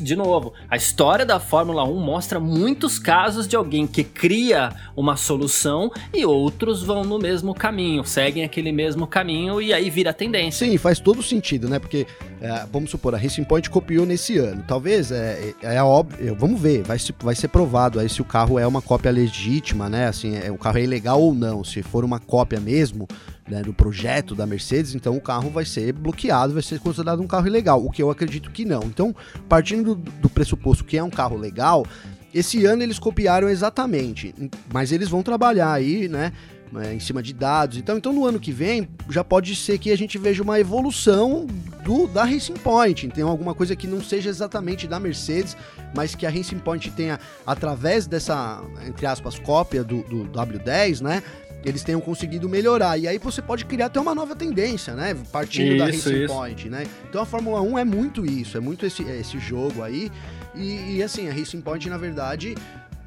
de 0.00 0.16
novo, 0.16 0.52
a 0.68 0.76
história 0.76 1.24
da 1.24 1.38
Fórmula 1.38 1.84
1 1.84 2.00
mostra 2.00 2.40
muitos 2.40 2.98
casos 2.98 3.46
de 3.46 3.56
alguém 3.56 3.86
que 3.86 4.02
cria 4.04 4.70
uma 4.96 5.16
solução 5.16 5.90
e 6.12 6.24
outros 6.24 6.82
vão 6.82 7.04
no 7.04 7.18
mesmo 7.18 7.54
caminho, 7.54 8.04
seguem 8.04 8.44
aquele 8.44 8.72
mesmo 8.72 9.06
caminho 9.06 9.60
e 9.60 9.72
aí 9.72 9.90
vira 9.90 10.12
tendência. 10.12 10.66
Sim, 10.66 10.76
faz 10.78 10.98
todo 10.98 11.22
sentido, 11.22 11.68
né? 11.68 11.78
Porque, 11.78 12.06
é, 12.40 12.66
vamos 12.72 12.90
supor, 12.90 13.14
a 13.14 13.18
Racing 13.18 13.44
Point 13.44 13.68
copiou 13.70 14.06
nesse 14.06 14.38
ano. 14.38 14.64
Talvez, 14.66 15.10
é, 15.12 15.54
é, 15.70 15.76
é 15.76 15.82
óbvio, 15.82 16.34
vamos 16.38 16.60
ver, 16.60 16.82
vai, 16.82 16.98
se- 16.98 17.14
vai 17.20 17.34
ser 17.34 17.48
provado 17.48 17.98
aí 18.00 18.08
se 18.08 18.20
o 18.22 18.24
carro 18.24 18.58
é 18.58 18.66
uma 18.66 18.80
cópia 18.82 19.10
legítima, 19.10 19.88
né? 19.88 20.06
Assim, 20.08 20.36
é, 20.36 20.50
o 20.50 20.58
carro 20.58 20.78
é 20.78 20.82
ilegal 20.82 21.20
ou 21.20 21.34
não. 21.34 21.62
Se 21.64 21.82
for 21.82 22.04
uma 22.04 22.18
cópia 22.18 22.60
mesmo, 22.60 23.06
né, 23.48 23.62
do 23.62 23.72
projeto 23.72 24.34
da 24.34 24.46
Mercedes, 24.46 24.94
então 24.94 25.16
o 25.16 25.20
carro 25.20 25.50
vai 25.50 25.64
ser 25.64 25.92
bloqueado, 25.92 26.52
vai 26.54 26.62
ser 26.62 26.78
considerado 26.80 27.20
um 27.22 27.26
carro 27.26 27.46
ilegal, 27.46 27.84
o 27.84 27.90
que 27.90 28.02
eu 28.02 28.10
acredito 28.10 28.50
que 28.50 28.64
não. 28.64 28.82
Então, 28.84 29.14
partindo 29.48 29.94
do, 29.94 30.10
do 30.10 30.28
pressuposto 30.28 30.84
que 30.84 30.96
é 30.98 31.02
um 31.02 31.10
carro 31.10 31.36
legal, 31.36 31.86
esse 32.34 32.64
ano 32.66 32.82
eles 32.82 32.98
copiaram 32.98 33.48
exatamente, 33.48 34.34
mas 34.72 34.92
eles 34.92 35.08
vão 35.08 35.22
trabalhar 35.22 35.72
aí, 35.72 36.08
né? 36.08 36.32
É, 36.74 36.94
em 36.94 37.00
cima 37.00 37.22
de 37.22 37.32
dados. 37.32 37.78
Então, 37.78 37.96
então, 37.96 38.12
no 38.12 38.24
ano 38.24 38.40
que 38.40 38.52
vem, 38.52 38.88
já 39.08 39.22
pode 39.22 39.54
ser 39.54 39.78
que 39.78 39.90
a 39.90 39.96
gente 39.96 40.18
veja 40.18 40.42
uma 40.42 40.58
evolução 40.58 41.46
do 41.84 42.06
da 42.06 42.24
Racing 42.24 42.54
Point. 42.54 43.08
Tem 43.08 43.22
alguma 43.22 43.54
coisa 43.54 43.76
que 43.76 43.86
não 43.86 44.02
seja 44.02 44.28
exatamente 44.28 44.86
da 44.86 44.98
Mercedes, 44.98 45.56
mas 45.94 46.14
que 46.14 46.26
a 46.26 46.30
Racing 46.30 46.58
Point 46.58 46.90
tenha, 46.90 47.18
através 47.46 48.06
dessa, 48.06 48.62
entre 48.86 49.06
aspas, 49.06 49.38
cópia 49.38 49.84
do, 49.84 50.02
do 50.02 50.24
W10, 50.26 51.00
né? 51.00 51.22
Eles 51.64 51.82
tenham 51.82 52.00
conseguido 52.00 52.48
melhorar. 52.48 52.96
E 52.96 53.08
aí 53.08 53.18
você 53.18 53.42
pode 53.42 53.64
criar 53.64 53.86
até 53.86 53.98
uma 53.98 54.14
nova 54.14 54.36
tendência, 54.36 54.94
né? 54.94 55.16
Partindo 55.32 55.78
da 55.78 55.90
Isso, 55.90 56.08
Racing 56.08 56.24
isso. 56.24 56.34
Point, 56.34 56.68
né? 56.68 56.86
Então 57.08 57.22
a 57.22 57.26
Fórmula 57.26 57.60
1 57.60 57.78
é 57.78 57.84
muito 57.84 58.24
isso, 58.24 58.56
é 58.56 58.60
muito 58.60 58.86
esse, 58.86 59.02
esse 59.02 59.38
jogo 59.38 59.82
aí. 59.82 60.10
E, 60.54 60.96
e, 60.96 61.02
assim, 61.02 61.28
a 61.28 61.32
Racing 61.32 61.60
Point, 61.60 61.88
na 61.90 61.98
verdade, 61.98 62.54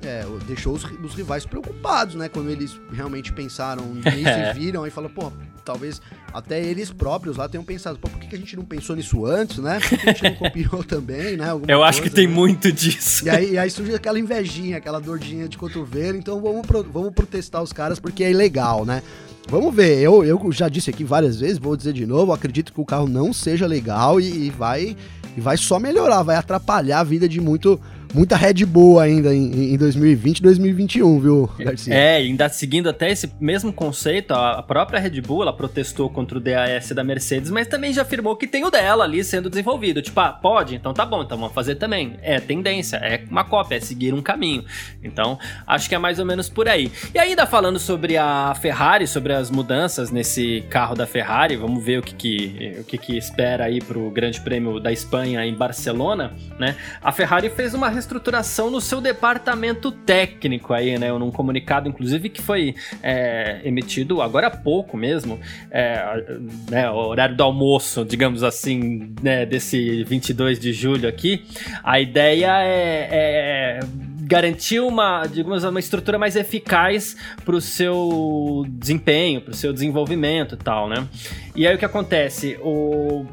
é, 0.03 0.25
deixou 0.47 0.73
os, 0.73 0.83
os 1.03 1.13
rivais 1.13 1.45
preocupados, 1.45 2.15
né? 2.15 2.29
Quando 2.29 2.49
eles 2.49 2.79
realmente 2.91 3.31
pensaram 3.33 3.83
nisso 3.93 4.09
e 4.11 4.53
viram 4.53 4.85
e 4.87 4.89
falaram, 4.89 5.13
pô, 5.13 5.31
talvez 5.65 6.01
até 6.33 6.63
eles 6.63 6.91
próprios 6.91 7.37
lá 7.37 7.49
tenham 7.49 7.63
pensado, 7.63 7.97
pô, 7.99 8.07
por 8.07 8.19
que, 8.19 8.27
que 8.27 8.35
a 8.35 8.39
gente 8.39 8.55
não 8.55 8.63
pensou 8.63 8.95
nisso 8.95 9.25
antes, 9.25 9.57
né? 9.57 9.79
Por 9.79 9.97
que 9.97 10.09
a 10.09 10.13
gente 10.13 10.23
não 10.23 10.35
copiou 10.39 10.83
também, 10.83 11.35
né? 11.37 11.49
Alguma 11.49 11.71
Eu 11.71 11.83
acho 11.83 11.97
que 12.01 12.09
coisa, 12.09 12.15
tem 12.15 12.27
né? 12.27 12.33
muito 12.33 12.71
disso. 12.71 13.25
E 13.25 13.29
aí, 13.29 13.51
e 13.53 13.57
aí 13.57 13.69
surge 13.69 13.93
aquela 13.93 14.19
invejinha, 14.19 14.77
aquela 14.77 14.99
dordinha 14.99 15.47
de 15.49 15.57
cotovelo, 15.57 16.17
então 16.17 16.39
vamos, 16.41 16.65
pro- 16.65 16.83
vamos 16.83 17.13
protestar 17.13 17.61
os 17.61 17.73
caras 17.73 17.99
porque 17.99 18.23
é 18.23 18.31
ilegal, 18.31 18.85
né? 18.85 19.01
Vamos 19.49 19.73
ver, 19.73 19.97
eu, 19.99 20.23
eu 20.23 20.51
já 20.51 20.69
disse 20.69 20.91
aqui 20.91 21.03
várias 21.03 21.39
vezes, 21.39 21.57
vou 21.57 21.75
dizer 21.75 21.91
de 21.91 22.05
novo, 22.05 22.31
acredito 22.31 22.71
que 22.71 22.79
o 22.79 22.85
carro 22.85 23.07
não 23.07 23.33
seja 23.33 23.65
legal 23.65 24.21
e, 24.21 24.45
e 24.45 24.49
vai, 24.51 24.95
e 25.35 25.41
vai 25.41 25.57
só 25.57 25.79
melhorar, 25.79 26.21
vai 26.21 26.35
atrapalhar 26.35 26.99
a 26.99 27.03
vida 27.03 27.27
de 27.27 27.41
muito, 27.41 27.79
muita 28.13 28.35
Red 28.35 28.65
Bull 28.65 28.99
ainda 28.99 29.33
em, 29.33 29.73
em 29.73 29.77
2020 29.77 30.41
2021, 30.41 31.19
viu, 31.19 31.49
Garcia? 31.57 31.93
É, 31.93 32.17
ainda 32.17 32.49
seguindo 32.49 32.89
até 32.89 33.11
esse 33.11 33.31
mesmo 33.39 33.71
conceito, 33.71 34.33
a 34.33 34.59
a 34.59 34.63
própria 34.63 34.99
Red 34.99 35.21
Bull 35.21 35.43
ela 35.43 35.53
protestou 35.53 36.09
contra 36.09 36.37
o 36.37 36.41
DAS 36.41 36.89
da 36.89 37.01
Mercedes, 37.01 37.49
mas 37.49 37.65
também 37.65 37.93
já 37.93 38.01
afirmou 38.01 38.35
que 38.35 38.45
tem 38.45 38.65
o 38.65 38.69
dela 38.69 39.05
ali 39.05 39.23
sendo 39.23 39.49
desenvolvido. 39.49 40.01
Tipo, 40.01 40.19
ah, 40.19 40.33
pode? 40.33 40.75
Então 40.75 40.93
tá 40.93 41.05
bom, 41.05 41.23
então 41.23 41.37
vamos 41.37 41.53
fazer 41.53 41.75
também. 41.75 42.17
É 42.21 42.41
tendência, 42.41 42.97
é 42.97 43.23
uma 43.29 43.45
cópia, 43.45 43.77
é 43.77 43.79
seguir 43.79 44.13
um 44.13 44.21
caminho. 44.21 44.65
Então, 45.01 45.39
acho 45.65 45.87
que 45.87 45.95
é 45.95 45.97
mais 45.97 46.19
ou 46.19 46.25
menos 46.25 46.49
por 46.49 46.67
aí. 46.67 46.91
E 47.13 47.19
ainda 47.19 47.45
falando 47.45 47.79
sobre 47.79 48.17
a 48.17 48.53
Ferrari, 48.55 49.07
sobre 49.07 49.31
as 49.31 49.49
mudanças 49.49 50.11
nesse 50.11 50.61
carro 50.69 50.93
da 50.93 51.05
Ferrari, 51.05 51.55
vamos 51.55 51.81
ver 51.81 51.99
o 51.99 52.01
que, 52.01 52.15
que, 52.15 52.77
o 52.81 52.83
que, 52.83 52.97
que 52.97 53.17
espera 53.17 53.65
aí 53.65 53.79
pro 53.79 54.11
Grande 54.11 54.41
Prêmio 54.41 54.79
da 54.79 54.91
Espanha 54.91 55.45
em 55.45 55.53
Barcelona, 55.53 56.33
né? 56.59 56.75
A 57.01 57.13
Ferrari 57.13 57.49
fez 57.49 57.73
uma 57.73 57.87
reestruturação 57.99 58.71
no 58.71 58.79
seu 58.79 59.01
departamento 59.01 59.91
técnico 59.91 60.73
aí, 60.73 60.97
né? 60.97 61.11
Num 61.11 61.31
comunicado, 61.31 61.87
inclusive, 61.87 62.29
que 62.29 62.41
foi 62.41 62.75
é, 63.03 63.61
emitido 63.63 64.21
agora 64.21 64.47
há 64.47 64.51
pouco 64.51 64.97
mesmo, 64.97 65.39
é, 65.69 66.23
né, 66.69 66.89
horário 66.89 67.35
do 67.35 67.43
almoço, 67.43 68.05
digamos 68.05 68.43
assim, 68.43 69.13
né, 69.21 69.45
desse 69.45 70.03
22 70.05 70.59
de 70.59 70.73
julho 70.73 71.07
aqui. 71.07 71.45
A 71.83 71.99
ideia 71.99 72.61
é, 72.61 73.07
é 73.11 73.79
garantir 74.21 74.79
uma, 74.79 75.25
digamos, 75.25 75.63
uma 75.63 75.79
estrutura 75.79 76.17
mais 76.17 76.35
eficaz 76.35 77.17
para 77.43 77.55
o 77.55 77.61
seu 77.61 78.63
desempenho, 78.69 79.41
para 79.41 79.51
o 79.51 79.55
seu 79.55 79.73
desenvolvimento 79.73 80.55
e 80.55 80.57
tal, 80.57 80.87
né? 80.87 81.05
E 81.55 81.67
aí 81.67 81.75
o 81.75 81.77
que 81.77 81.85
acontece? 81.85 82.57
O 82.61 83.25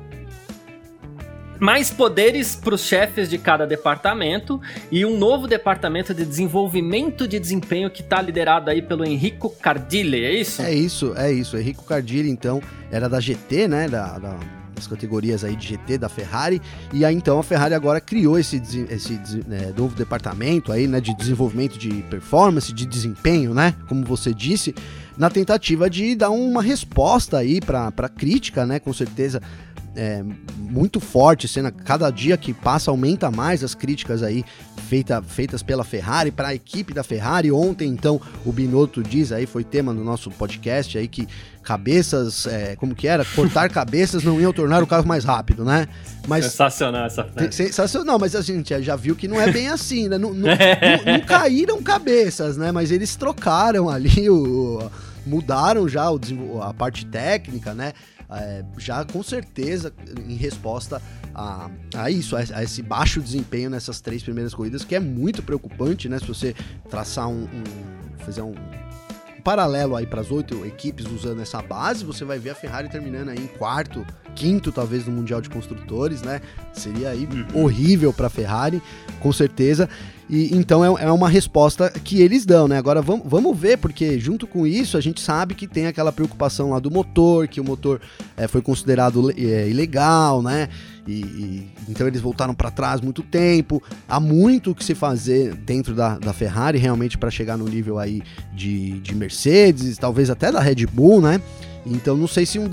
mais 1.59 1.91
poderes 1.91 2.55
para 2.57 2.75
os 2.75 2.83
chefes 2.83 3.29
de 3.29 3.39
cada 3.39 3.67
departamento 3.67 4.61
e 4.91 5.05
um 5.05 5.17
novo 5.17 5.47
departamento 5.47 6.15
de 6.15 6.25
desenvolvimento 6.25 7.27
de 7.27 7.39
desempenho 7.39 7.91
que 7.91 8.03
está 8.03 8.21
liderado 8.21 8.71
aí 8.71 8.83
pelo 8.83 9.05
Enrico 9.05 9.51
Cardile, 9.51 10.25
é 10.25 10.35
isso? 10.35 10.63
É 10.63 10.75
isso, 10.75 11.15
é 11.17 11.33
isso. 11.33 11.57
Henrico 11.57 11.85
Cardilli, 11.85 12.31
então, 12.31 12.63
era 12.91 13.09
da 13.09 13.21
GT, 13.21 13.69
né? 13.69 13.89
Da, 13.89 14.19
da, 14.19 14.39
das 14.77 14.87
categorias 14.87 15.43
aí 15.43 15.57
de 15.57 15.69
GT 15.69 15.99
da 15.99 16.09
Ferrari. 16.09 16.61
E 16.93 17.05
aí 17.05 17.15
então 17.15 17.39
a 17.39 17.43
Ferrari 17.43 17.75
agora 17.75 18.01
criou 18.01 18.39
esse, 18.39 18.63
esse 18.91 19.19
né, 19.47 19.73
novo 19.77 19.97
departamento 19.97 20.71
aí, 20.71 20.87
né, 20.87 21.01
de 21.01 21.17
desenvolvimento 21.17 21.79
de 21.79 22.03
performance, 22.05 22.73
de 22.73 22.85
desempenho, 22.85 23.55
né, 23.55 23.75
como 23.89 24.05
você 24.05 24.35
disse, 24.35 24.75
na 25.17 25.31
tentativa 25.31 25.89
de 25.89 26.15
dar 26.15 26.31
uma 26.31 26.63
resposta 26.63 27.39
aí 27.39 27.59
para 27.61 27.89
a 27.97 28.09
crítica, 28.09 28.67
né, 28.67 28.79
com 28.79 28.93
certeza 28.93 29.41
é, 29.97 30.23
muito 30.59 31.01
forte, 31.01 31.49
sendo 31.49 31.73
cada 31.73 32.11
dia 32.11 32.37
que 32.37 32.53
passa 32.53 32.91
aumenta 32.91 33.31
mais 33.31 33.65
as 33.65 33.75
críticas 33.75 34.23
aí 34.23 34.45
feita, 34.89 35.23
feitas 35.23 35.63
pela 35.63 35.83
Ferrari 35.83 36.31
para 36.31 36.49
a 36.49 36.55
equipe 36.55 36.93
da 36.93 37.03
Ferrari. 37.03 37.51
Ontem, 37.51 37.89
então, 37.89 38.21
o 38.45 38.53
Binotto 38.53 39.03
diz 39.03 39.33
aí 39.33 39.47
foi 39.47 39.65
tema 39.65 39.93
no 39.93 40.05
nosso 40.05 40.31
podcast 40.31 40.97
aí 40.99 41.09
que 41.09 41.27
cabeças, 41.63 42.47
é, 42.47 42.77
como 42.77 42.95
que 42.95 43.09
era, 43.09 43.25
cortar 43.25 43.69
cabeças 43.71 44.23
não 44.23 44.41
iam 44.41 44.53
tornar 44.53 44.83
o 44.83 44.87
carro 44.87 45.07
mais 45.07 45.25
rápido, 45.25 45.65
né? 45.65 45.89
Mas 46.29 46.45
sensacional 46.45 47.07
essa 47.07 47.25
frase. 47.25 47.53
Sensacional, 47.53 48.19
mas 48.19 48.37
a 48.37 48.43
gente 48.43 48.81
já 48.83 48.95
viu 48.95 49.17
que 49.17 49.27
não 49.27 49.41
é 49.41 49.51
bem 49.51 49.69
assim, 49.69 50.09
né? 50.09 50.19
Não, 50.19 50.33
não, 50.33 50.49
não, 50.51 51.13
não 51.15 51.21
caíram 51.21 51.83
cabeças, 51.83 52.57
né? 52.57 52.71
Mas 52.71 52.93
eles 52.93 53.17
trocaram 53.17 53.89
ali 53.89 54.29
o 54.29 54.91
mudaram 55.27 55.89
já 55.89 56.09
o, 56.11 56.63
a 56.63 56.73
parte 56.73 57.05
técnica, 57.05 57.75
né? 57.75 57.93
É, 58.31 58.65
já 58.79 59.05
com 59.05 59.23
certeza 59.23 59.93
em 60.27 60.35
resposta 60.35 61.01
a, 61.35 61.71
a 61.95 62.11
isso, 62.11 62.37
a, 62.37 62.41
a, 62.55 62.63
esse 62.63 62.83
baixo 62.83 63.21
desempenho 63.21 63.71
nessas 63.71 64.01
três 64.01 64.23
primeiras 64.23 64.55
corridas, 64.55 64.85
que 64.85 64.95
é 64.95 65.01
muito 65.01 65.43
preocupante, 65.43 66.09
né? 66.09 66.19
Se 66.19 66.27
você 66.27 66.55
traçar 66.89 67.29
um, 67.29 67.45
um 67.45 68.17
fazer 68.25 68.43
um, 68.43 68.55
paralelo 69.47 69.95
aí 69.95 70.05
para 70.05 70.23
as 70.23 70.33
oito 70.33 70.67
equipes 70.67 71.07
usando 71.07 71.41
essa 71.41 71.63
base, 71.63 72.05
você 72.05 72.25
vai 72.25 72.37
ver 72.37 72.51
a 72.51 72.55
Ferrari 72.57 72.89
terminando 72.89 73.29
aí 73.29 73.39
em 73.39 73.47
quarto, 73.47 74.05
quinto 74.35 74.73
talvez 74.73 75.07
no 75.07 75.13
Mundial 75.13 75.41
de 75.41 75.49
Construtores, 75.49 76.21
né? 76.21 76.41
Seria 76.73 77.11
aí 77.11 77.29
uhum. 77.55 77.63
horrível 77.63 78.13
para 78.13 78.27
a 78.27 78.31
Ferrari, 78.31 78.83
com 79.21 79.33
certeza. 79.33 79.89
E 80.29 80.53
então 80.57 80.85
é, 80.85 81.05
é, 81.05 81.13
uma 81.13 81.29
resposta 81.29 81.89
que 81.91 82.21
eles 82.21 82.45
dão, 82.45 82.67
né? 82.67 82.77
Agora 82.77 83.01
vamos, 83.01 83.25
vamos 83.25 83.57
ver, 83.57 83.79
porque 83.79 84.19
junto 84.19 84.49
com 84.49 84.67
isso 84.67 84.97
a 84.97 85.01
gente 85.01 85.21
sabe 85.21 85.55
que 85.55 85.69
tem 85.69 85.87
aquela 85.87 86.11
preocupação 86.11 86.71
lá 86.71 86.81
do 86.81 86.91
motor, 86.91 87.47
que 87.47 87.61
o 87.61 87.65
motor 87.65 88.01
é, 88.37 88.49
foi 88.49 88.61
considerado 88.61 89.31
é, 89.31 89.69
ilegal, 89.69 90.43
né? 90.43 90.69
E, 91.07 91.13
e, 91.13 91.73
então 91.89 92.07
eles 92.07 92.21
voltaram 92.21 92.55
para 92.55 92.71
trás 92.71 93.01
muito 93.01 93.23
tempo. 93.23 93.83
Há 94.09 94.19
muito 94.19 94.71
o 94.71 94.75
que 94.75 94.85
se 94.85 94.95
fazer 94.95 95.55
dentro 95.55 95.95
da, 95.95 96.19
da 96.19 96.33
Ferrari 96.33 96.79
realmente 96.79 97.17
para 97.17 97.31
chegar 97.31 97.57
no 97.57 97.67
nível 97.67 97.99
aí 97.99 98.23
de, 98.53 98.99
de 99.01 99.15
Mercedes, 99.15 99.97
talvez 99.99 100.31
até 100.31 100.51
da 100.51 100.61
Red 100.61 100.87
Bull, 100.87 101.21
né? 101.21 101.41
Então 101.87 102.17
não 102.17 102.27
sei 102.27 102.45
se 102.45 102.59
um, 102.59 102.69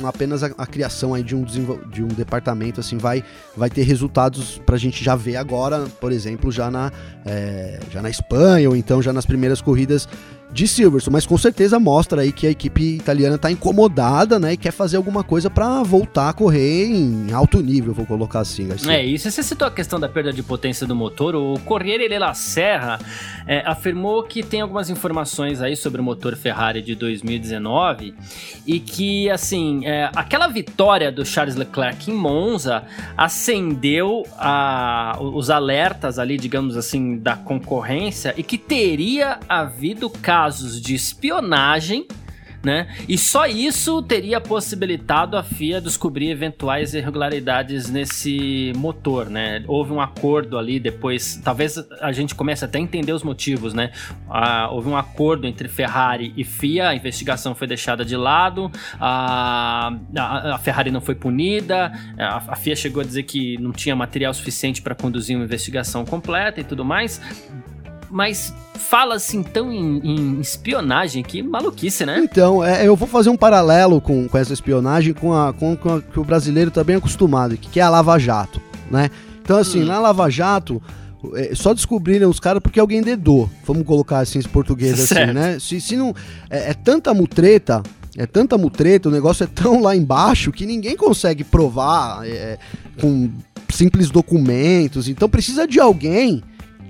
um 0.00 0.06
apenas 0.06 0.44
a, 0.44 0.46
a, 0.56 0.66
criação 0.66 1.14
aí 1.14 1.24
de 1.24 1.34
um, 1.34 1.44
de 1.44 2.02
um 2.02 2.06
departamento 2.06 2.78
assim 2.78 2.96
vai, 2.96 3.24
vai 3.56 3.68
ter 3.68 3.82
resultados 3.82 4.62
para 4.64 4.76
a 4.76 4.78
gente 4.78 5.02
já 5.02 5.16
ver 5.16 5.34
agora, 5.34 5.80
por 6.00 6.12
exemplo, 6.12 6.52
já 6.52 6.70
na, 6.70 6.92
é, 7.26 7.80
já 7.90 8.00
na 8.00 8.08
Espanha 8.08 8.68
ou 8.68 8.76
então 8.76 9.02
já 9.02 9.12
nas 9.12 9.26
primeiras 9.26 9.60
corridas 9.60 10.08
de 10.52 10.68
Silverstone, 10.68 11.14
mas 11.14 11.26
com 11.26 11.38
certeza 11.38 11.78
mostra 11.80 12.22
aí 12.22 12.30
que 12.30 12.46
a 12.46 12.50
equipe 12.50 12.96
italiana 12.96 13.36
está 13.36 13.50
incomodada, 13.50 14.38
né, 14.38 14.52
e 14.52 14.56
quer 14.56 14.70
fazer 14.70 14.96
alguma 14.98 15.24
coisa 15.24 15.48
para 15.48 15.82
voltar 15.82 16.28
a 16.28 16.32
correr 16.32 16.86
em 16.86 17.32
alto 17.32 17.60
nível, 17.60 17.94
vou 17.94 18.04
colocar 18.04 18.40
assim, 18.40 18.68
Garcia. 18.68 18.92
É, 18.92 19.04
isso 19.04 19.30
você 19.30 19.42
citou 19.42 19.66
a 19.66 19.70
questão 19.70 19.98
da 19.98 20.08
perda 20.08 20.32
de 20.32 20.42
potência 20.42 20.86
do 20.86 20.94
motor, 20.94 21.34
o 21.34 21.58
Corriere 21.60 22.08
della 22.08 22.34
Serra 22.34 22.98
é, 23.46 23.62
afirmou 23.66 24.22
que 24.24 24.42
tem 24.42 24.60
algumas 24.60 24.90
informações 24.90 25.62
aí 25.62 25.74
sobre 25.74 26.00
o 26.00 26.04
motor 26.04 26.36
Ferrari 26.36 26.82
de 26.82 26.94
2019 26.94 28.14
e 28.66 28.78
que, 28.78 29.30
assim, 29.30 29.86
é, 29.86 30.10
aquela 30.14 30.48
vitória 30.48 31.10
do 31.10 31.24
Charles 31.24 31.56
Leclerc 31.56 32.10
em 32.10 32.14
Monza 32.14 32.84
acendeu 33.16 34.24
a, 34.36 35.16
os 35.18 35.48
alertas 35.48 36.18
ali, 36.18 36.36
digamos 36.36 36.76
assim, 36.76 37.16
da 37.16 37.36
concorrência 37.36 38.34
e 38.36 38.42
que 38.42 38.58
teria 38.58 39.38
havido 39.48 40.10
casos 40.10 40.41
casos 40.42 40.80
de 40.80 40.92
espionagem 40.94 42.06
né? 42.64 42.86
E 43.08 43.18
só 43.18 43.46
isso 43.46 44.00
teria 44.02 44.40
possibilitado 44.40 45.36
a 45.36 45.42
FIA 45.42 45.80
descobrir 45.80 46.30
eventuais 46.30 46.94
irregularidades 46.94 47.90
nesse 47.90 48.72
motor, 48.76 49.28
né? 49.28 49.64
Houve 49.66 49.92
um 49.92 50.00
acordo 50.00 50.56
ali 50.56 50.78
depois, 50.78 51.40
talvez 51.42 51.76
a 52.00 52.12
gente 52.12 52.34
comece 52.34 52.64
até 52.64 52.78
a 52.78 52.80
entender 52.80 53.12
os 53.12 53.22
motivos, 53.22 53.74
né? 53.74 53.90
Ah, 54.30 54.68
houve 54.70 54.88
um 54.88 54.96
acordo 54.96 55.46
entre 55.46 55.68
Ferrari 55.68 56.32
e 56.36 56.44
FIA, 56.44 56.90
a 56.90 56.94
investigação 56.94 57.54
foi 57.54 57.66
deixada 57.66 58.04
de 58.04 58.16
lado, 58.16 58.70
a, 59.00 59.92
a, 60.16 60.54
a 60.54 60.58
Ferrari 60.58 60.90
não 60.90 61.00
foi 61.00 61.16
punida, 61.16 61.92
a, 62.16 62.52
a 62.52 62.56
FIA 62.56 62.76
chegou 62.76 63.02
a 63.02 63.04
dizer 63.04 63.24
que 63.24 63.58
não 63.58 63.72
tinha 63.72 63.96
material 63.96 64.32
suficiente 64.32 64.80
para 64.80 64.94
conduzir 64.94 65.36
uma 65.36 65.44
investigação 65.44 66.04
completa 66.04 66.60
e 66.60 66.64
tudo 66.64 66.84
mais 66.84 67.20
mas 68.12 68.52
fala 68.74 69.14
assim 69.14 69.38
então 69.38 69.72
em, 69.72 69.98
em, 70.04 70.40
espionagem, 70.40 71.22
que 71.22 71.42
maluquice, 71.42 72.04
né? 72.04 72.20
Então, 72.22 72.62
é, 72.62 72.86
eu 72.86 72.94
vou 72.94 73.08
fazer 73.08 73.30
um 73.30 73.36
paralelo 73.36 74.02
com, 74.02 74.28
com 74.28 74.38
essa 74.38 74.52
espionagem 74.52 75.14
com 75.14 75.34
a, 75.34 75.52
com, 75.54 75.74
com 75.74 75.94
a 75.94 76.02
que 76.02 76.20
o 76.20 76.24
brasileiro 76.24 76.68
está 76.68 76.84
bem 76.84 76.96
acostumado, 76.96 77.56
que 77.56 77.80
é 77.80 77.82
a 77.82 77.88
Lava 77.88 78.18
Jato, 78.18 78.60
né? 78.90 79.10
Então, 79.42 79.56
assim, 79.56 79.82
hum. 79.82 79.86
na 79.86 79.98
Lava 79.98 80.28
Jato, 80.28 80.80
é, 81.34 81.54
só 81.54 81.72
descobriram 81.72 82.28
os 82.28 82.38
caras 82.38 82.62
porque 82.62 82.78
alguém 82.78 83.00
dedou. 83.00 83.48
Vamos 83.64 83.86
colocar 83.86 84.18
assim 84.18 84.38
em 84.38 84.42
português 84.42 84.92
assim, 84.92 85.14
certo. 85.14 85.30
assim, 85.30 85.32
né? 85.32 85.58
Se, 85.58 85.80
se 85.80 85.96
não. 85.96 86.14
É, 86.50 86.70
é, 86.70 86.74
tanta 86.74 87.14
mutreta, 87.14 87.82
é 88.18 88.26
tanta 88.26 88.58
mutreta, 88.58 89.08
o 89.08 89.12
negócio 89.12 89.44
é 89.44 89.46
tão 89.46 89.80
lá 89.80 89.96
embaixo 89.96 90.52
que 90.52 90.66
ninguém 90.66 90.96
consegue 90.98 91.44
provar 91.44 92.26
é, 92.26 92.58
com 93.00 93.30
simples 93.70 94.10
documentos. 94.10 95.08
Então 95.08 95.30
precisa 95.30 95.66
de 95.66 95.80
alguém 95.80 96.42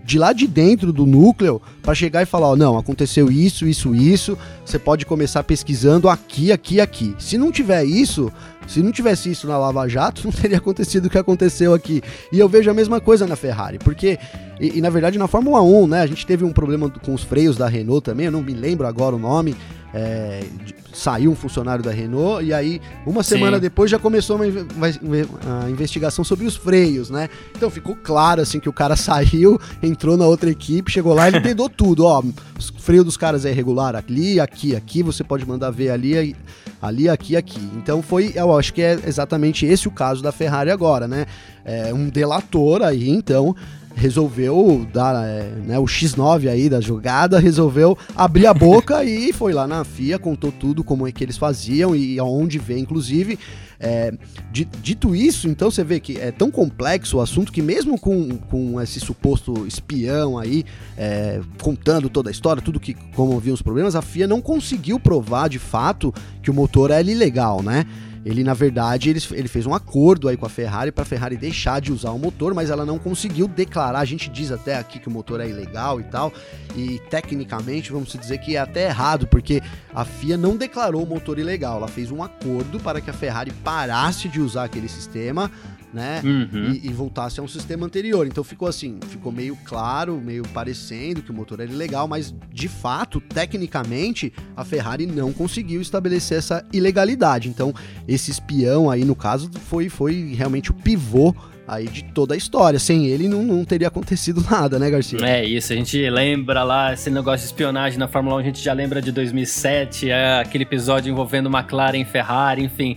de 0.04 0.18
lá 0.18 0.32
de 0.32 0.46
dentro 0.46 0.92
do 0.92 1.06
núcleo 1.06 1.60
para 1.82 1.94
chegar 1.94 2.22
e 2.22 2.26
falar, 2.26 2.48
ó, 2.48 2.56
não, 2.56 2.76
aconteceu 2.76 3.30
isso, 3.30 3.66
isso, 3.66 3.94
isso, 3.94 4.36
você 4.64 4.78
pode 4.78 5.06
começar 5.06 5.42
pesquisando 5.42 6.08
aqui, 6.08 6.52
aqui, 6.52 6.80
aqui. 6.80 7.14
Se 7.18 7.38
não 7.38 7.52
tiver 7.52 7.84
isso, 7.84 8.32
se 8.66 8.82
não 8.82 8.92
tivesse 8.92 9.30
isso 9.30 9.46
na 9.46 9.58
Lava 9.58 9.88
Jato, 9.88 10.22
não 10.26 10.32
teria 10.32 10.58
acontecido 10.58 11.06
o 11.06 11.10
que 11.10 11.18
aconteceu 11.18 11.74
aqui. 11.74 12.02
E 12.32 12.38
eu 12.38 12.48
vejo 12.48 12.70
a 12.70 12.74
mesma 12.74 13.00
coisa 13.00 13.26
na 13.26 13.36
Ferrari, 13.36 13.78
porque, 13.78 14.18
e, 14.60 14.78
e 14.78 14.80
na 14.80 14.90
verdade 14.90 15.18
na 15.18 15.28
Fórmula 15.28 15.62
1, 15.62 15.86
né, 15.86 16.00
a 16.02 16.06
gente 16.06 16.26
teve 16.26 16.44
um 16.44 16.52
problema 16.52 16.90
com 16.90 17.14
os 17.14 17.22
freios 17.22 17.56
da 17.56 17.68
Renault 17.68 18.04
também, 18.04 18.26
eu 18.26 18.32
não 18.32 18.42
me 18.42 18.52
lembro 18.52 18.86
agora 18.86 19.14
o 19.14 19.18
nome, 19.18 19.54
é, 19.94 20.44
saiu 20.92 21.30
um 21.30 21.34
funcionário 21.34 21.84
da 21.84 21.90
Renault 21.90 22.44
e 22.44 22.52
aí 22.52 22.80
uma 23.06 23.22
semana 23.22 23.56
Sim. 23.56 23.62
depois 23.62 23.90
já 23.90 23.98
começou 23.98 24.36
uma, 24.36 24.44
uma, 24.46 25.70
investigação 25.70 26.24
sobre 26.24 26.46
os 26.46 26.56
freios, 26.56 27.10
né? 27.10 27.28
Então 27.56 27.70
ficou 27.70 27.96
claro 27.96 28.40
assim 28.40 28.58
que 28.60 28.68
o 28.68 28.72
cara 28.72 28.94
saiu, 28.96 29.60
entrou 29.82 30.16
na 30.16 30.26
outra 30.26 30.50
equipe, 30.50 30.90
chegou 30.90 31.14
lá 31.14 31.28
e 31.28 31.34
ele 31.34 31.40
dedou 31.44 31.68
tudo, 31.68 32.04
ó, 32.06 32.20
o 32.20 32.80
freio 32.80 33.04
dos 33.04 33.16
caras 33.16 33.44
é 33.44 33.50
irregular 33.50 33.96
ali, 33.96 34.40
aqui, 34.40 34.74
aqui, 34.74 35.02
você 35.02 35.22
pode 35.22 35.46
mandar 35.46 35.70
ver 35.70 35.90
ali, 35.90 36.36
ali, 36.80 37.08
aqui, 37.08 37.36
aqui. 37.36 37.60
Então 37.76 38.02
foi, 38.02 38.32
eu 38.34 38.56
acho 38.56 38.72
que 38.72 38.82
é 38.82 38.98
exatamente 39.06 39.66
esse 39.66 39.88
o 39.88 39.90
caso 39.90 40.22
da 40.22 40.32
Ferrari 40.32 40.70
agora, 40.70 41.06
né? 41.06 41.26
É 41.64 41.94
um 41.94 42.08
delator 42.08 42.82
aí, 42.82 43.08
então 43.08 43.54
resolveu 43.94 44.86
dar 44.92 45.26
é, 45.26 45.50
né, 45.64 45.78
o 45.78 45.84
X9 45.84 46.48
aí 46.48 46.68
da 46.68 46.80
jogada, 46.80 47.38
resolveu 47.38 47.96
abrir 48.16 48.46
a 48.46 48.54
boca 48.54 49.02
e 49.04 49.32
foi 49.32 49.52
lá 49.52 49.66
na 49.66 49.84
FIA, 49.84 50.18
contou 50.18 50.52
tudo 50.52 50.82
como 50.84 51.06
é 51.06 51.12
que 51.12 51.22
eles 51.24 51.36
faziam 51.36 51.94
e 51.94 52.18
aonde 52.18 52.58
vê, 52.58 52.78
inclusive. 52.78 53.38
É, 53.84 54.12
dito 54.52 55.12
isso, 55.12 55.48
então 55.48 55.68
você 55.68 55.82
vê 55.82 55.98
que 55.98 56.16
é 56.16 56.30
tão 56.30 56.52
complexo 56.52 57.16
o 57.16 57.20
assunto 57.20 57.50
que 57.50 57.60
mesmo 57.60 57.98
com, 57.98 58.38
com 58.38 58.80
esse 58.80 59.00
suposto 59.00 59.66
espião 59.66 60.38
aí 60.38 60.64
é, 60.96 61.40
contando 61.60 62.08
toda 62.08 62.30
a 62.30 62.32
história, 62.32 62.62
tudo 62.62 62.78
que 62.78 62.94
como 63.16 63.40
viam 63.40 63.54
os 63.54 63.62
problemas, 63.62 63.96
a 63.96 64.02
FIA 64.02 64.28
não 64.28 64.40
conseguiu 64.40 65.00
provar 65.00 65.48
de 65.48 65.58
fato 65.58 66.14
que 66.40 66.48
o 66.48 66.54
motor 66.54 66.92
era 66.92 67.10
ilegal, 67.10 67.60
né? 67.60 67.84
Ele, 68.24 68.44
na 68.44 68.54
verdade, 68.54 69.10
ele, 69.10 69.20
ele 69.32 69.48
fez 69.48 69.66
um 69.66 69.74
acordo 69.74 70.28
aí 70.28 70.36
com 70.36 70.46
a 70.46 70.48
Ferrari 70.48 70.92
para 70.92 71.02
a 71.02 71.06
Ferrari 71.06 71.36
deixar 71.36 71.80
de 71.80 71.92
usar 71.92 72.10
o 72.10 72.18
motor, 72.18 72.54
mas 72.54 72.70
ela 72.70 72.86
não 72.86 72.98
conseguiu 72.98 73.48
declarar. 73.48 73.98
A 73.98 74.04
gente 74.04 74.30
diz 74.30 74.52
até 74.52 74.76
aqui 74.76 74.98
que 75.00 75.08
o 75.08 75.10
motor 75.10 75.40
é 75.40 75.48
ilegal 75.48 76.00
e 76.00 76.04
tal, 76.04 76.32
e 76.76 77.00
tecnicamente 77.10 77.90
vamos 77.90 78.12
dizer 78.12 78.38
que 78.38 78.56
é 78.56 78.60
até 78.60 78.86
errado, 78.86 79.26
porque 79.26 79.60
a 79.92 80.04
FIA 80.04 80.36
não 80.36 80.56
declarou 80.56 81.02
o 81.02 81.06
motor 81.06 81.38
ilegal. 81.38 81.78
Ela 81.78 81.88
fez 81.88 82.10
um 82.10 82.22
acordo 82.22 82.78
para 82.78 83.00
que 83.00 83.10
a 83.10 83.14
Ferrari 83.14 83.50
parasse 83.64 84.28
de 84.28 84.40
usar 84.40 84.64
aquele 84.64 84.88
sistema 84.88 85.50
né? 85.92 86.20
Uhum. 86.24 86.72
E, 86.72 86.86
e, 86.86 86.92
voltasse 86.92 87.38
a 87.38 87.42
um 87.42 87.48
sistema 87.48 87.86
anterior. 87.86 88.26
Então 88.26 88.42
ficou 88.42 88.68
assim, 88.68 88.98
ficou 89.08 89.30
meio 89.30 89.56
claro, 89.64 90.20
meio 90.20 90.42
parecendo 90.48 91.22
que 91.22 91.30
o 91.30 91.34
motor 91.34 91.60
era 91.60 91.70
ilegal, 91.70 92.08
mas 92.08 92.34
de 92.50 92.68
fato, 92.68 93.20
tecnicamente, 93.20 94.32
a 94.56 94.64
Ferrari 94.64 95.06
não 95.06 95.32
conseguiu 95.32 95.80
estabelecer 95.80 96.38
essa 96.38 96.64
ilegalidade. 96.72 97.48
Então, 97.48 97.74
esse 98.08 98.30
espião 98.30 98.90
aí, 98.90 99.04
no 99.04 99.14
caso, 99.14 99.50
foi, 99.66 99.88
foi 99.88 100.32
realmente 100.34 100.70
o 100.70 100.74
pivô 100.74 101.34
aí 101.66 101.86
de 101.86 102.04
toda 102.04 102.34
a 102.34 102.36
história. 102.36 102.78
Sem 102.78 103.06
ele 103.06 103.28
não, 103.28 103.42
não 103.42 103.64
teria 103.64 103.88
acontecido 103.88 104.44
nada, 104.50 104.78
né, 104.78 104.90
Garcia? 104.90 105.18
É 105.22 105.44
isso, 105.44 105.72
a 105.72 105.76
gente 105.76 105.98
lembra 106.10 106.62
lá 106.62 106.92
esse 106.92 107.10
negócio 107.10 107.40
de 107.40 107.46
espionagem 107.46 107.98
na 107.98 108.08
Fórmula 108.08 108.36
1, 108.36 108.38
a 108.38 108.42
gente 108.42 108.62
já 108.62 108.72
lembra 108.72 109.00
de 109.00 109.12
2007, 109.12 110.10
é, 110.10 110.40
aquele 110.40 110.64
episódio 110.64 111.10
envolvendo 111.10 111.48
McLaren 111.48 111.98
e 111.98 112.04
Ferrari, 112.04 112.64
enfim. 112.64 112.96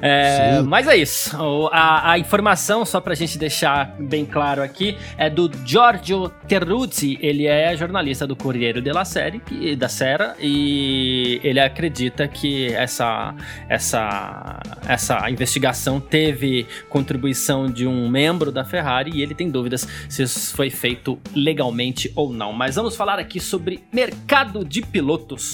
É, 0.00 0.60
mas 0.62 0.86
é 0.86 0.96
isso. 0.96 1.36
A, 1.72 2.12
a, 2.12 2.18
informação, 2.18 2.84
só 2.84 3.00
pra 3.00 3.14
gente 3.14 3.38
deixar 3.38 3.96
bem 3.98 4.24
claro 4.24 4.62
aqui, 4.62 4.96
é 5.16 5.28
do 5.28 5.50
Giorgio 5.64 6.28
Terruzzi. 6.48 7.18
Ele 7.20 7.46
é 7.46 7.76
jornalista 7.76 8.26
do 8.26 8.36
Corriere 8.36 8.80
della 8.80 9.04
Série, 9.04 9.40
da 9.76 9.88
Sera, 9.88 10.34
e 10.40 11.40
ele 11.42 11.60
acredita 11.60 12.26
que 12.28 12.72
essa, 12.72 13.34
essa, 13.68 14.60
essa 14.86 15.30
investigação 15.30 16.00
teve 16.00 16.66
contribuição 16.88 17.66
de 17.66 17.86
um 17.86 18.03
membro 18.08 18.50
da 18.50 18.64
Ferrari 18.64 19.10
e 19.14 19.22
ele 19.22 19.34
tem 19.34 19.50
dúvidas 19.50 19.86
se 20.08 20.22
isso 20.22 20.54
foi 20.54 20.70
feito 20.70 21.18
legalmente 21.34 22.12
ou 22.14 22.32
não. 22.32 22.52
Mas 22.52 22.76
vamos 22.76 22.96
falar 22.96 23.18
aqui 23.18 23.40
sobre 23.40 23.84
mercado 23.92 24.64
de 24.64 24.82
pilotos. 24.82 25.52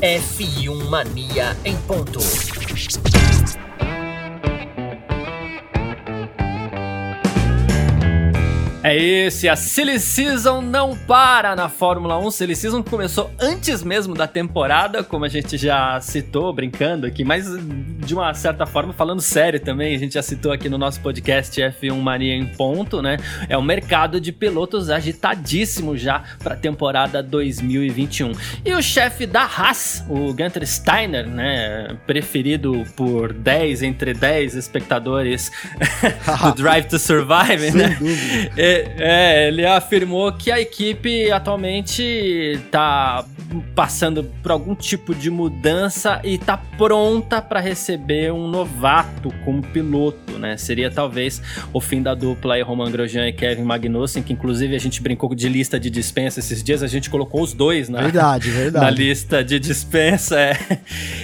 F1 0.00 0.88
Mania 0.88 1.56
em 1.64 1.76
ponto. 1.82 2.18
É 8.80 8.96
esse, 8.96 9.48
a 9.48 9.56
Silly 9.56 9.98
Season 9.98 10.60
não 10.60 10.96
para 10.96 11.56
na 11.56 11.68
Fórmula 11.68 12.16
1. 12.16 12.30
Silly 12.30 12.54
Season 12.54 12.80
começou 12.80 13.28
antes 13.40 13.82
mesmo 13.82 14.14
da 14.14 14.28
temporada, 14.28 15.02
como 15.02 15.24
a 15.24 15.28
gente 15.28 15.56
já 15.56 16.00
citou, 16.00 16.52
brincando 16.52 17.04
aqui, 17.04 17.24
mas 17.24 17.46
de 17.58 18.14
uma 18.14 18.32
certa 18.34 18.66
forma, 18.66 18.92
falando 18.92 19.20
sério 19.20 19.58
também, 19.58 19.96
a 19.96 19.98
gente 19.98 20.14
já 20.14 20.22
citou 20.22 20.52
aqui 20.52 20.68
no 20.68 20.78
nosso 20.78 21.00
podcast 21.00 21.60
F1 21.60 22.00
Mania 22.00 22.34
em 22.34 22.46
ponto, 22.46 23.02
né? 23.02 23.16
É 23.48 23.58
um 23.58 23.62
mercado 23.62 24.20
de 24.20 24.30
pilotos 24.30 24.90
agitadíssimo 24.90 25.96
já 25.96 26.22
para 26.38 26.54
a 26.54 26.56
temporada 26.56 27.20
2021. 27.20 28.30
E 28.64 28.72
o 28.74 28.80
chefe 28.80 29.26
da 29.26 29.42
Haas, 29.42 30.04
o 30.08 30.32
Gunter 30.32 30.64
Steiner, 30.64 31.26
né, 31.26 31.96
preferido 32.06 32.84
por 32.96 33.32
10 33.32 33.82
entre 33.82 34.14
10 34.14 34.54
espectadores 34.54 35.50
do 36.44 36.54
Drive 36.62 36.86
to 36.86 36.98
Survive, 36.98 37.72
né? 37.72 37.98
É, 38.56 38.67
é, 38.98 39.48
ele 39.48 39.64
afirmou 39.66 40.32
que 40.32 40.50
a 40.50 40.60
equipe 40.60 41.30
atualmente 41.30 42.02
está 42.02 43.24
passando 43.74 44.24
por 44.42 44.52
algum 44.52 44.74
tipo 44.74 45.14
de 45.14 45.30
mudança 45.30 46.20
e 46.24 46.34
está 46.34 46.56
pronta 46.56 47.40
para 47.40 47.60
receber 47.60 48.32
um 48.32 48.48
novato 48.48 49.32
como 49.44 49.62
piloto, 49.62 50.38
né? 50.38 50.56
Seria 50.56 50.90
talvez 50.90 51.42
o 51.72 51.80
fim 51.80 52.02
da 52.02 52.14
dupla 52.14 52.54
aí, 52.54 52.62
Roman 52.62 52.90
Grosjean 52.90 53.28
e 53.28 53.32
Kevin 53.32 53.62
Magnussen, 53.62 54.22
que 54.22 54.32
inclusive 54.32 54.74
a 54.74 54.78
gente 54.78 55.02
brincou 55.02 55.34
de 55.34 55.48
lista 55.48 55.78
de 55.78 55.90
dispensa 55.90 56.40
esses 56.40 56.62
dias, 56.62 56.82
a 56.82 56.86
gente 56.86 57.10
colocou 57.10 57.42
os 57.42 57.52
dois 57.52 57.88
na, 57.88 58.02
verdade, 58.02 58.50
verdade. 58.50 58.84
na 58.84 58.90
lista 58.90 59.42
de 59.44 59.58
dispensa. 59.58 60.38
É. 60.38 60.56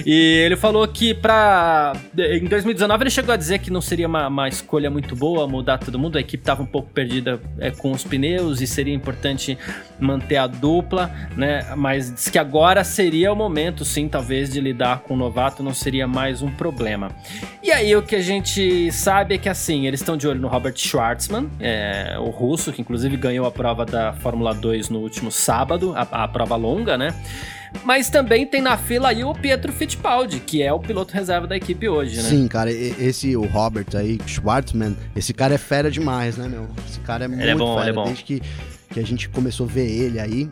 E 0.05 0.13
ele 0.45 0.57
falou 0.57 0.87
que 0.89 1.15
para 1.15 1.93
em 2.19 2.47
2019 2.47 3.05
ele 3.05 3.11
chegou 3.11 3.33
a 3.33 3.37
dizer 3.37 3.59
que 3.59 3.71
não 3.71 3.81
seria 3.81 4.07
uma, 4.07 4.29
uma 4.29 4.49
escolha 4.49 4.91
muito 4.91 5.15
boa 5.15 5.47
mudar 5.47 5.79
todo 5.79 5.99
mundo, 5.99 6.17
a 6.17 6.21
equipe 6.21 6.43
estava 6.43 6.63
um 6.63 6.67
pouco 6.67 6.91
perdida 6.91 7.41
é, 7.59 7.71
com 7.71 7.93
os 7.93 8.05
pneus 8.05 8.61
e 8.61 8.67
seria 8.67 8.95
importante 8.95 9.57
manter 9.99 10.37
a 10.37 10.47
dupla, 10.47 11.11
né? 11.37 11.75
Mas 11.77 12.14
diz 12.15 12.29
que 12.29 12.39
agora 12.39 12.85
seria 12.85 13.33
o 13.33 13.37
momento, 13.37 13.85
sim, 13.85 14.09
talvez, 14.09 14.51
de 14.51 14.61
lidar 14.61 15.01
com 15.01 15.15
o 15.15 15.17
novato, 15.17 15.63
não 15.63 15.75
seria 15.75 16.07
mais 16.07 16.41
um 16.41 16.51
problema. 16.51 17.11
E 17.63 17.71
aí 17.71 17.95
o 17.95 18.03
que 18.03 18.17
a 18.17 18.23
gente 18.23 18.91
sabe 18.93 19.35
é 19.35 19.39
que 19.39 19.49
assim, 19.49 19.87
eles 19.87 20.01
estão 20.01 20.17
de 20.17 20.27
olho 20.27 20.41
no 20.41 20.49
Robert 20.49 20.77
Schwartzman, 20.77 21.51
é, 21.61 22.17
o 22.19 22.31
russo, 22.31 22.73
que 22.73 22.81
inclusive 22.81 23.17
ganhou 23.17 23.47
a 23.47 23.51
prova 23.51 23.85
da 23.85 24.13
Fórmula 24.13 24.55
2 24.55 24.89
no 24.89 25.01
último 25.01 25.31
sábado, 25.31 25.93
a, 25.97 26.25
a 26.25 26.29
prova 26.29 26.57
longa, 26.57 26.97
né? 26.97 27.15
Mas 27.83 28.09
também 28.09 28.47
tem 28.47 28.63
na 28.63 28.77
fila 28.77 29.09
aí 29.09 29.25
o 29.25 29.35
Pietro 29.35 29.73
Fittipaldi, 29.73 30.39
que 30.39 30.63
é 30.63 30.73
o 30.73 30.79
piloto 30.79 31.13
reserva 31.13 31.47
da 31.47 31.57
equipe 31.57 31.89
hoje, 31.89 32.17
né? 32.17 32.23
Sim, 32.23 32.47
cara, 32.47 32.71
esse, 32.71 33.37
o 33.37 33.45
Robert 33.47 33.87
aí, 33.95 34.19
Schwartzman, 34.27 34.97
esse 35.17 35.35
cara 35.35 35.55
é 35.55 35.59
fera 35.59 35.91
demais, 35.91 36.37
né, 36.37 36.47
meu? 36.49 36.69
Esse 36.89 37.01
cara 37.01 37.25
é 37.25 37.27
ele 37.27 37.37
muito 37.37 37.49
é 37.49 37.55
bom, 37.55 37.75
fera. 37.75 37.89
Ele 37.89 37.91
é 37.91 37.93
bom. 37.93 38.05
Desde 38.05 38.25
que, 38.25 38.43
que 38.91 39.01
a 39.01 39.05
gente 39.05 39.29
começou 39.29 39.67
a 39.67 39.69
ver 39.69 39.91
ele 39.91 40.21
aí, 40.21 40.49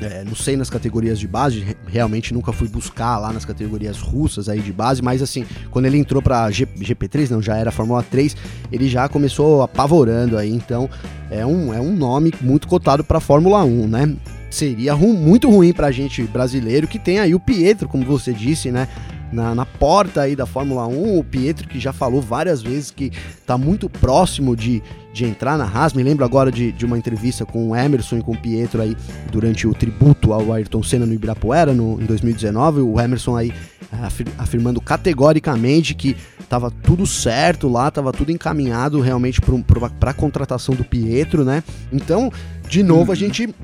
é, 0.00 0.24
não 0.24 0.34
sei 0.34 0.56
nas 0.56 0.68
categorias 0.68 1.18
de 1.18 1.28
base, 1.28 1.76
realmente 1.86 2.34
nunca 2.34 2.52
fui 2.52 2.68
buscar 2.68 3.18
lá 3.18 3.32
nas 3.32 3.44
categorias 3.44 3.98
russas 3.98 4.48
aí 4.48 4.60
de 4.60 4.72
base, 4.72 5.02
mas 5.02 5.22
assim, 5.22 5.46
quando 5.70 5.86
ele 5.86 5.98
entrou 5.98 6.20
pra 6.20 6.50
G, 6.50 6.66
GP3, 6.66 7.30
não, 7.30 7.42
já 7.42 7.56
era 7.56 7.70
Fórmula 7.70 8.02
3, 8.02 8.36
ele 8.70 8.88
já 8.88 9.08
começou 9.08 9.62
apavorando 9.62 10.36
aí, 10.36 10.50
então 10.50 10.88
é 11.30 11.46
um, 11.46 11.72
é 11.72 11.80
um 11.80 11.94
nome 11.94 12.32
muito 12.40 12.66
cotado 12.66 13.04
pra 13.04 13.20
Fórmula 13.20 13.62
1, 13.64 13.86
né? 13.86 14.16
seria 14.52 14.92
ru 14.92 15.14
muito 15.14 15.50
ruim 15.50 15.72
pra 15.72 15.90
gente 15.90 16.22
brasileiro, 16.24 16.86
que 16.86 16.98
tem 16.98 17.18
aí 17.18 17.34
o 17.34 17.40
Pietro, 17.40 17.88
como 17.88 18.04
você 18.04 18.32
disse, 18.32 18.70
né? 18.70 18.86
Na, 19.32 19.54
na, 19.54 19.64
porta 19.64 20.20
aí 20.20 20.36
da 20.36 20.44
Fórmula 20.44 20.86
1, 20.86 21.18
o 21.18 21.24
Pietro 21.24 21.66
que 21.66 21.80
já 21.80 21.92
falou 21.92 22.20
várias 22.20 22.60
vezes 22.60 22.90
que 22.90 23.10
tá 23.46 23.56
muito 23.56 23.88
próximo 23.88 24.54
de, 24.54 24.82
de 25.12 25.24
entrar 25.24 25.56
na 25.56 25.64
Haas. 25.64 25.94
Me 25.94 26.02
lembro 26.02 26.24
agora 26.24 26.52
de, 26.52 26.70
de 26.70 26.84
uma 26.84 26.98
entrevista 26.98 27.46
com 27.46 27.70
o 27.70 27.76
Emerson 27.76 28.18
e 28.18 28.22
com 28.22 28.32
o 28.32 28.38
Pietro 28.38 28.82
aí 28.82 28.96
durante 29.30 29.66
o 29.66 29.72
tributo 29.72 30.32
ao 30.32 30.52
Ayrton 30.52 30.82
Senna 30.82 31.06
no 31.06 31.14
Ibirapuera 31.14 31.72
no, 31.72 32.00
em 32.00 32.04
2019. 32.04 32.82
O 32.82 33.00
Emerson 33.00 33.36
aí 33.36 33.52
afir, 34.00 34.26
afirmando 34.38 34.80
categoricamente 34.80 35.94
que 35.94 36.16
tava 36.48 36.70
tudo 36.70 37.06
certo 37.06 37.68
lá, 37.68 37.90
tava 37.90 38.12
tudo 38.12 38.30
encaminhado 38.30 39.00
realmente 39.00 39.40
para 39.40 40.10
a 40.10 40.14
contratação 40.14 40.74
do 40.74 40.84
Pietro, 40.84 41.44
né? 41.44 41.62
Então, 41.92 42.30
de 42.68 42.82
novo, 42.82 43.10
a 43.10 43.14
uhum. 43.14 43.16
gente 43.16 43.54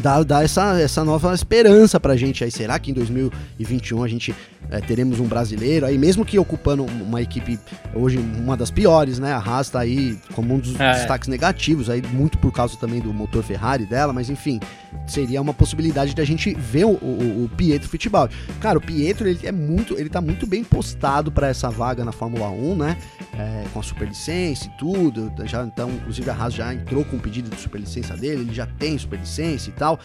dá, 0.00 0.22
dá 0.22 0.42
essa, 0.42 0.80
essa 0.80 1.04
nova 1.04 1.34
esperança 1.34 1.98
pra 1.98 2.16
gente 2.16 2.44
aí. 2.44 2.50
Será 2.50 2.78
que 2.78 2.90
em 2.90 2.94
2021 2.94 4.02
a 4.02 4.08
gente 4.08 4.34
é, 4.70 4.80
teremos 4.80 5.20
um 5.20 5.26
brasileiro 5.26 5.86
aí, 5.86 5.96
mesmo 5.96 6.24
que 6.24 6.38
ocupando 6.38 6.84
uma 6.84 7.22
equipe 7.22 7.58
hoje 7.94 8.18
uma 8.18 8.56
das 8.56 8.70
piores, 8.70 9.18
né? 9.18 9.32
A 9.32 9.38
Haas 9.38 9.70
tá 9.70 9.80
aí 9.80 10.18
como 10.34 10.54
um 10.54 10.58
dos 10.58 10.78
é. 10.78 10.92
destaques 10.92 11.28
negativos, 11.28 11.88
aí 11.88 12.02
muito 12.02 12.38
por 12.38 12.52
causa 12.52 12.76
também 12.76 13.00
do 13.00 13.12
motor 13.12 13.42
Ferrari 13.42 13.86
dela, 13.86 14.12
mas 14.12 14.28
enfim, 14.28 14.60
seria 15.06 15.40
uma 15.40 15.54
possibilidade 15.54 16.14
de 16.14 16.20
a 16.20 16.24
gente 16.24 16.54
ver 16.54 16.84
o, 16.84 16.90
o, 16.90 17.44
o 17.44 17.50
Pietro 17.56 17.88
Fittipaldi. 17.88 18.34
Cara, 18.60 18.78
o 18.78 18.80
Pietro 18.80 19.28
ele 19.28 19.46
é 19.46 19.52
muito, 19.52 19.98
ele 19.98 20.08
tá 20.08 20.20
muito 20.20 20.46
bem 20.46 20.62
postado 20.64 21.30
para 21.30 21.48
essa 21.48 21.70
vaga 21.70 22.04
na 22.04 22.12
Fórmula 22.12 22.48
1, 22.48 22.76
né? 22.76 22.96
É, 23.38 23.64
com 23.72 23.80
a 23.80 23.82
superlicença 23.82 24.66
e 24.66 24.78
tudo. 24.78 25.32
Já 25.44 25.64
então, 25.64 25.90
inclusive 25.90 26.28
a 26.30 26.34
Haas 26.34 26.54
já 26.54 26.72
entrou 26.74 27.04
com 27.04 27.16
o 27.16 27.20
pedido 27.20 27.50
de 27.50 27.60
superlicença 27.60 28.16
dele, 28.16 28.42
ele 28.42 28.54
já 28.54 28.66
tem 28.66 28.96
superlicença 28.98 29.68
e 29.68 29.72
tal. 29.72 29.98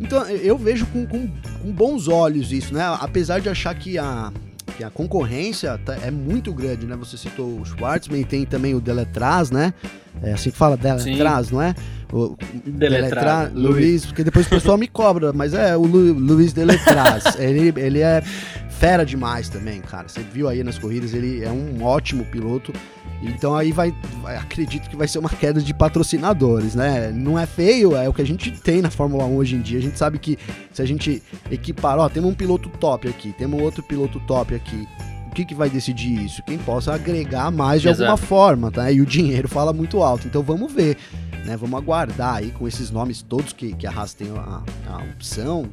Então 0.00 0.22
eu 0.28 0.56
vejo 0.56 0.86
com, 0.86 1.06
com, 1.06 1.28
com 1.28 1.72
bons 1.72 2.08
olhos 2.08 2.52
isso, 2.52 2.72
né? 2.72 2.82
Apesar 3.00 3.40
de 3.40 3.48
achar 3.48 3.74
que 3.74 3.98
a, 3.98 4.32
que 4.76 4.84
a 4.84 4.90
concorrência 4.90 5.78
tá, 5.78 5.96
é 6.02 6.10
muito 6.10 6.52
grande, 6.52 6.86
né? 6.86 6.96
Você 6.96 7.16
citou 7.16 7.60
o 7.60 7.64
Schwartzman, 7.64 8.22
tem 8.24 8.44
também 8.44 8.74
o 8.74 8.80
Deletraz, 8.80 9.50
né? 9.50 9.72
É 10.22 10.32
assim 10.32 10.50
que 10.50 10.56
fala, 10.56 10.76
Deletraz, 10.76 11.46
Sim. 11.48 11.54
não 11.54 11.62
é? 11.62 11.74
O 12.12 12.36
Deletraz, 12.64 13.52
Luiz, 13.52 14.06
porque 14.06 14.24
depois 14.24 14.46
o 14.46 14.50
pessoal 14.50 14.78
me 14.78 14.88
cobra, 14.88 15.32
mas 15.32 15.54
é 15.54 15.76
o 15.76 15.82
Lu, 15.82 16.12
Luiz 16.12 16.52
Deletraz. 16.52 17.24
ele, 17.38 17.72
ele 17.76 18.00
é 18.00 18.22
fera 18.78 19.04
demais 19.04 19.48
também, 19.48 19.80
cara. 19.80 20.08
Você 20.08 20.20
viu 20.20 20.48
aí 20.48 20.62
nas 20.62 20.78
corridas, 20.78 21.12
ele 21.12 21.44
é 21.44 21.50
um 21.50 21.82
ótimo 21.82 22.24
piloto. 22.24 22.72
Então 23.20 23.56
aí 23.56 23.72
vai, 23.72 23.92
vai, 24.22 24.36
acredito 24.36 24.88
que 24.88 24.96
vai 24.96 25.08
ser 25.08 25.18
uma 25.18 25.28
queda 25.28 25.60
de 25.60 25.74
patrocinadores, 25.74 26.76
né? 26.76 27.10
Não 27.12 27.36
é 27.36 27.44
feio, 27.44 27.96
é 27.96 28.08
o 28.08 28.12
que 28.12 28.22
a 28.22 28.26
gente 28.26 28.52
tem 28.52 28.80
na 28.80 28.90
Fórmula 28.90 29.24
1 29.24 29.36
hoje 29.36 29.56
em 29.56 29.60
dia. 29.60 29.78
A 29.78 29.82
gente 29.82 29.98
sabe 29.98 30.18
que 30.20 30.38
se 30.72 30.80
a 30.80 30.86
gente 30.86 31.20
equipar, 31.50 31.98
ó, 31.98 32.08
temos 32.08 32.30
um 32.30 32.34
piloto 32.34 32.68
top 32.68 33.08
aqui, 33.08 33.32
temos 33.32 33.60
outro 33.60 33.82
piloto 33.82 34.20
top 34.20 34.54
aqui. 34.54 34.86
O 35.26 35.34
que, 35.34 35.44
que 35.44 35.54
vai 35.54 35.68
decidir 35.68 36.24
isso? 36.24 36.42
Quem 36.44 36.58
possa 36.58 36.94
agregar 36.94 37.50
mais 37.50 37.82
de 37.82 37.88
Exato. 37.88 38.10
alguma 38.10 38.16
forma, 38.16 38.70
tá? 38.70 38.90
E 38.90 39.00
o 39.00 39.06
dinheiro 39.06 39.48
fala 39.48 39.72
muito 39.72 40.02
alto. 40.02 40.28
Então 40.28 40.42
vamos 40.42 40.72
ver, 40.72 40.96
né? 41.44 41.56
Vamos 41.56 41.76
aguardar 41.78 42.36
aí 42.36 42.52
com 42.52 42.66
esses 42.68 42.90
nomes 42.90 43.22
todos 43.22 43.52
que, 43.52 43.74
que 43.74 43.86
a 43.86 43.90
Haas 43.90 44.14
tem 44.14 44.28
a, 44.30 44.62
a 44.88 44.96
opção 45.14 45.68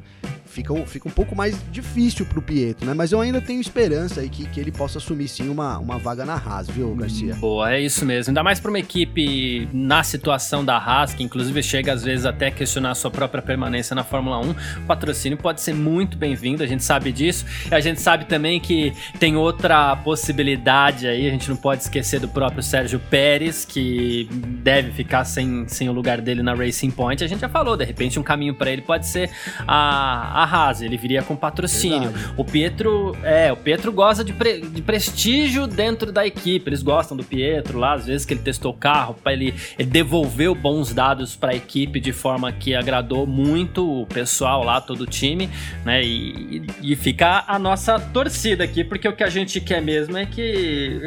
fica, 0.55 0.73
fica 0.85 1.07
um 1.07 1.11
pouco 1.11 1.35
mais 1.35 1.59
difícil 1.69 2.25
pro 2.25 2.41
Pietro, 2.41 2.85
né? 2.85 2.93
Mas 2.93 3.11
eu 3.11 3.19
ainda 3.19 3.41
tenho 3.41 3.59
esperança 3.59 4.21
aí 4.21 4.29
que, 4.29 4.47
que 4.47 4.59
ele 4.59 4.71
possa 4.71 4.99
assumir 4.99 5.27
sim 5.27 5.49
uma, 5.49 5.77
uma 5.77 5.97
vaga 5.97 6.25
na 6.25 6.35
Haas, 6.35 6.69
viu, 6.69 6.95
Garcia? 6.95 7.35
Boa, 7.35 7.73
é 7.73 7.81
isso 7.81 8.05
mesmo. 8.05 8.31
Ainda 8.31 8.41
mais 8.41 8.59
pra 8.59 8.69
uma 8.69 8.79
equipe 8.79 9.67
na 9.73 10.01
situação 10.03 10.63
da 10.63 10.77
Haas, 10.77 11.13
que 11.13 11.23
inclusive 11.23 11.61
chega 11.61 11.91
às 11.91 12.03
vezes 12.03 12.25
até 12.25 12.49
questionar 12.49 12.91
a 12.91 12.95
sua 12.95 13.11
própria 13.11 13.41
permanência 13.41 13.93
na 13.93 14.03
Fórmula 14.03 14.39
1. 14.39 14.51
O 14.51 14.55
patrocínio 14.87 15.37
pode 15.37 15.59
ser 15.59 15.73
muito 15.73 16.17
bem-vindo, 16.17 16.63
a 16.63 16.67
gente 16.67 16.83
sabe 16.83 17.11
disso. 17.11 17.45
E 17.69 17.75
a 17.75 17.79
gente 17.81 17.99
sabe 17.99 18.25
também 18.25 18.59
que 18.59 18.93
tem 19.19 19.35
outra 19.35 19.95
possibilidade 19.97 21.07
aí, 21.07 21.27
a 21.27 21.31
gente 21.31 21.49
não 21.49 21.57
pode 21.57 21.81
esquecer 21.81 22.19
do 22.19 22.29
próprio 22.29 22.63
Sérgio 22.63 22.99
Pérez, 22.99 23.65
que 23.65 24.29
deve 24.31 24.91
ficar 24.91 25.25
sem, 25.25 25.67
sem 25.67 25.89
o 25.89 25.91
lugar 25.91 26.21
dele 26.21 26.41
na 26.41 26.53
Racing 26.53 26.91
Point. 26.91 27.23
A 27.23 27.27
gente 27.27 27.41
já 27.41 27.49
falou, 27.49 27.75
de 27.75 27.83
repente 27.83 28.17
um 28.17 28.23
caminho 28.23 28.53
para 28.53 28.71
ele 28.71 28.81
pode 28.81 29.07
ser 29.07 29.29
a, 29.67 30.43
a 30.43 30.44
Haas, 30.45 30.81
ele 30.81 30.97
viria 30.97 31.21
com 31.21 31.35
patrocínio. 31.35 32.09
Verdade. 32.09 32.33
O 32.37 32.45
Pietro, 32.45 33.17
é, 33.23 33.51
o 33.51 33.57
Pietro 33.57 33.91
gosta 33.91 34.23
de, 34.23 34.33
pre, 34.33 34.61
de 34.61 34.81
prestígio 34.81 35.67
dentro 35.67 36.11
da 36.11 36.25
equipe, 36.25 36.69
eles 36.69 36.81
gostam 36.81 37.17
do 37.17 37.23
Pietro 37.23 37.77
lá, 37.77 37.93
às 37.93 38.05
vezes 38.05 38.25
que 38.25 38.33
ele 38.33 38.41
testou 38.41 38.71
o 38.71 38.75
carro, 38.75 39.15
para 39.15 39.33
ele, 39.33 39.53
ele 39.77 39.89
devolveu 39.89 40.55
bons 40.55 40.93
dados 40.93 41.35
para 41.35 41.51
a 41.51 41.55
equipe 41.55 41.99
de 41.99 42.13
forma 42.13 42.51
que 42.51 42.75
agradou 42.75 43.25
muito 43.27 44.01
o 44.01 44.05
pessoal 44.05 44.63
lá, 44.63 44.79
todo 44.79 45.01
o 45.01 45.07
time, 45.07 45.49
né? 45.83 46.03
E, 46.03 46.63
e, 46.81 46.91
e 46.93 46.95
fica 46.95 47.43
a 47.47 47.59
nossa 47.59 47.99
torcida 47.99 48.63
aqui, 48.63 48.83
porque 48.83 49.07
o 49.07 49.13
que 49.13 49.23
a 49.23 49.29
gente 49.29 49.59
quer 49.59 49.81
mesmo 49.81 50.17
é 50.17 50.25
que 50.25 51.01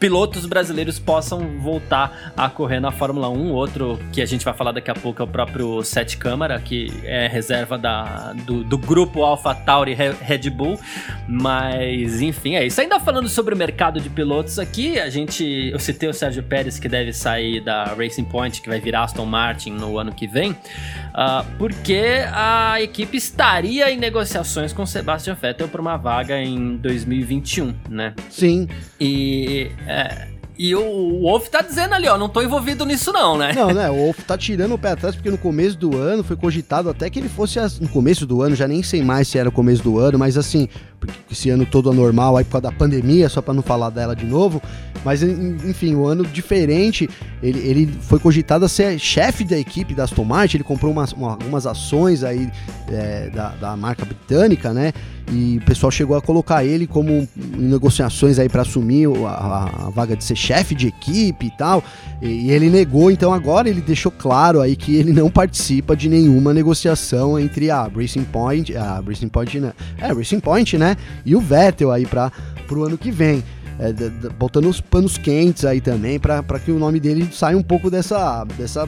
pilotos 0.00 0.46
brasileiros 0.46 0.98
possam 0.98 1.58
voltar 1.58 2.32
a 2.34 2.48
correr 2.48 2.80
na 2.80 2.90
Fórmula 2.90 3.28
1. 3.28 3.52
Outro 3.52 4.00
que 4.10 4.22
a 4.22 4.26
gente 4.26 4.44
vai 4.44 4.54
falar 4.54 4.72
daqui 4.72 4.90
a 4.90 4.94
pouco 4.94 5.20
é 5.20 5.24
o 5.24 5.28
próprio 5.28 5.84
Sete 5.84 6.16
Câmara, 6.16 6.58
que 6.58 6.90
é 7.04 7.28
reserva 7.28 7.76
da, 7.76 8.32
do, 8.32 8.64
do 8.64 8.78
grupo 8.78 9.22
Alpha 9.22 9.54
Tauri 9.54 9.92
Red 9.92 10.48
Bull. 10.50 10.80
Mas, 11.28 12.22
enfim, 12.22 12.54
é 12.56 12.66
isso. 12.66 12.80
Ainda 12.80 12.98
falando 12.98 13.28
sobre 13.28 13.54
o 13.54 13.58
mercado 13.58 14.00
de 14.00 14.08
pilotos 14.08 14.58
aqui, 14.58 14.98
a 14.98 15.10
gente. 15.10 15.70
Eu 15.70 15.78
citei 15.78 16.08
o 16.08 16.14
Sérgio 16.14 16.42
Pérez, 16.42 16.78
que 16.78 16.88
deve 16.88 17.12
sair 17.12 17.60
da 17.60 17.84
Racing 17.94 18.24
Point, 18.24 18.62
que 18.62 18.68
vai 18.70 18.80
virar 18.80 19.04
Aston 19.04 19.26
Martin 19.26 19.72
no 19.72 19.98
ano 19.98 20.12
que 20.12 20.26
vem, 20.26 20.52
uh, 20.52 21.44
porque 21.58 22.24
a 22.32 22.80
equipe 22.80 23.18
estaria 23.18 23.90
em 23.90 23.98
negociações 23.98 24.72
com 24.72 24.86
Sebastian 24.86 25.34
Vettel 25.34 25.68
para 25.68 25.80
uma 25.80 25.98
vaga 25.98 26.40
em 26.40 26.76
2021, 26.78 27.74
né? 27.90 28.14
Sim. 28.30 28.66
E 28.98 29.70
é, 29.90 30.28
e 30.62 30.74
o 30.74 31.22
Wolf 31.22 31.48
tá 31.48 31.62
dizendo 31.62 31.94
ali, 31.94 32.06
ó, 32.06 32.18
não 32.18 32.28
tô 32.28 32.42
envolvido 32.42 32.84
nisso 32.84 33.10
não, 33.12 33.38
né? 33.38 33.54
Não, 33.54 33.72
né? 33.72 33.90
O 33.90 33.94
Wolf 34.12 34.18
tá 34.26 34.36
tirando 34.36 34.74
o 34.74 34.78
pé 34.78 34.90
atrás 34.90 35.14
porque 35.14 35.30
no 35.30 35.38
começo 35.38 35.76
do 35.76 35.96
ano 35.96 36.22
foi 36.22 36.36
cogitado 36.36 36.90
até 36.90 37.08
que 37.08 37.18
ele 37.18 37.30
fosse 37.30 37.58
no 37.80 37.88
começo 37.88 38.26
do 38.26 38.42
ano, 38.42 38.54
já 38.54 38.68
nem 38.68 38.82
sei 38.82 39.02
mais 39.02 39.26
se 39.26 39.38
era 39.38 39.48
o 39.48 39.52
começo 39.52 39.82
do 39.82 39.98
ano, 39.98 40.18
mas 40.18 40.36
assim, 40.36 40.68
porque 41.00 41.14
esse 41.32 41.48
ano 41.48 41.64
todo 41.64 41.90
anormal 41.90 42.36
aí 42.36 42.44
por 42.44 42.52
causa 42.52 42.70
da 42.70 42.72
pandemia, 42.72 43.28
só 43.28 43.40
para 43.40 43.54
não 43.54 43.62
falar 43.62 43.88
dela 43.88 44.14
de 44.14 44.26
novo, 44.26 44.62
mas 45.04 45.22
enfim, 45.22 45.94
o 45.94 46.02
um 46.02 46.06
ano 46.06 46.24
diferente, 46.26 47.08
ele, 47.42 47.58
ele 47.60 47.86
foi 48.02 48.18
cogitado 48.18 48.64
a 48.66 48.68
ser 48.68 48.98
chefe 48.98 49.42
da 49.42 49.58
equipe 49.58 49.94
da 49.94 50.04
Aston 50.04 50.24
Martin, 50.24 50.58
ele 50.58 50.64
comprou 50.64 50.92
umas, 50.92 51.12
uma, 51.12 51.30
algumas 51.30 51.66
ações 51.66 52.22
aí 52.22 52.50
é, 52.88 53.30
da, 53.30 53.48
da 53.50 53.76
marca 53.76 54.04
britânica, 54.04 54.74
né? 54.74 54.92
E 55.32 55.58
o 55.58 55.64
pessoal 55.64 55.92
chegou 55.92 56.16
a 56.16 56.20
colocar 56.20 56.64
ele 56.64 56.88
como 56.88 57.12
em 57.12 57.28
negociações 57.56 58.38
aí 58.38 58.48
para 58.48 58.62
assumir 58.62 59.06
a, 59.26 59.86
a, 59.86 59.90
vaga 59.90 60.16
de 60.16 60.24
ser 60.24 60.34
chefe 60.34 60.74
de 60.74 60.88
equipe 60.88 61.46
e 61.46 61.50
tal. 61.50 61.84
E, 62.20 62.26
e, 62.26 62.50
ele 62.50 62.68
negou, 62.68 63.10
então 63.10 63.32
agora 63.32 63.68
ele 63.68 63.80
deixou 63.80 64.10
claro 64.10 64.60
aí 64.60 64.74
que 64.74 64.96
ele 64.96 65.12
não 65.12 65.30
participa 65.30 65.94
de 65.96 66.08
nenhuma 66.08 66.52
negociação 66.52 67.38
entre 67.38 67.70
a 67.70 67.84
Racing 67.84 68.24
Point, 68.24 68.76
a 68.76 69.00
Racing 69.06 69.28
Point, 69.28 69.60
né? 69.60 69.72
É, 69.98 70.12
Racing 70.12 70.40
Point, 70.40 70.76
né? 70.76 70.89
E 71.24 71.34
o 71.34 71.40
Vettel 71.40 71.90
aí 71.90 72.06
para 72.06 72.30
pro 72.66 72.84
ano 72.84 72.98
que 72.98 73.10
vem. 73.10 73.42
É, 73.78 73.92
botando 74.38 74.66
os 74.66 74.78
panos 74.78 75.16
quentes 75.16 75.64
aí 75.64 75.80
também 75.80 76.20
para 76.20 76.42
que 76.62 76.70
o 76.70 76.78
nome 76.78 77.00
dele 77.00 77.26
saia 77.32 77.56
um 77.56 77.62
pouco 77.62 77.90
dessa 77.90 78.44
dessa 78.58 78.86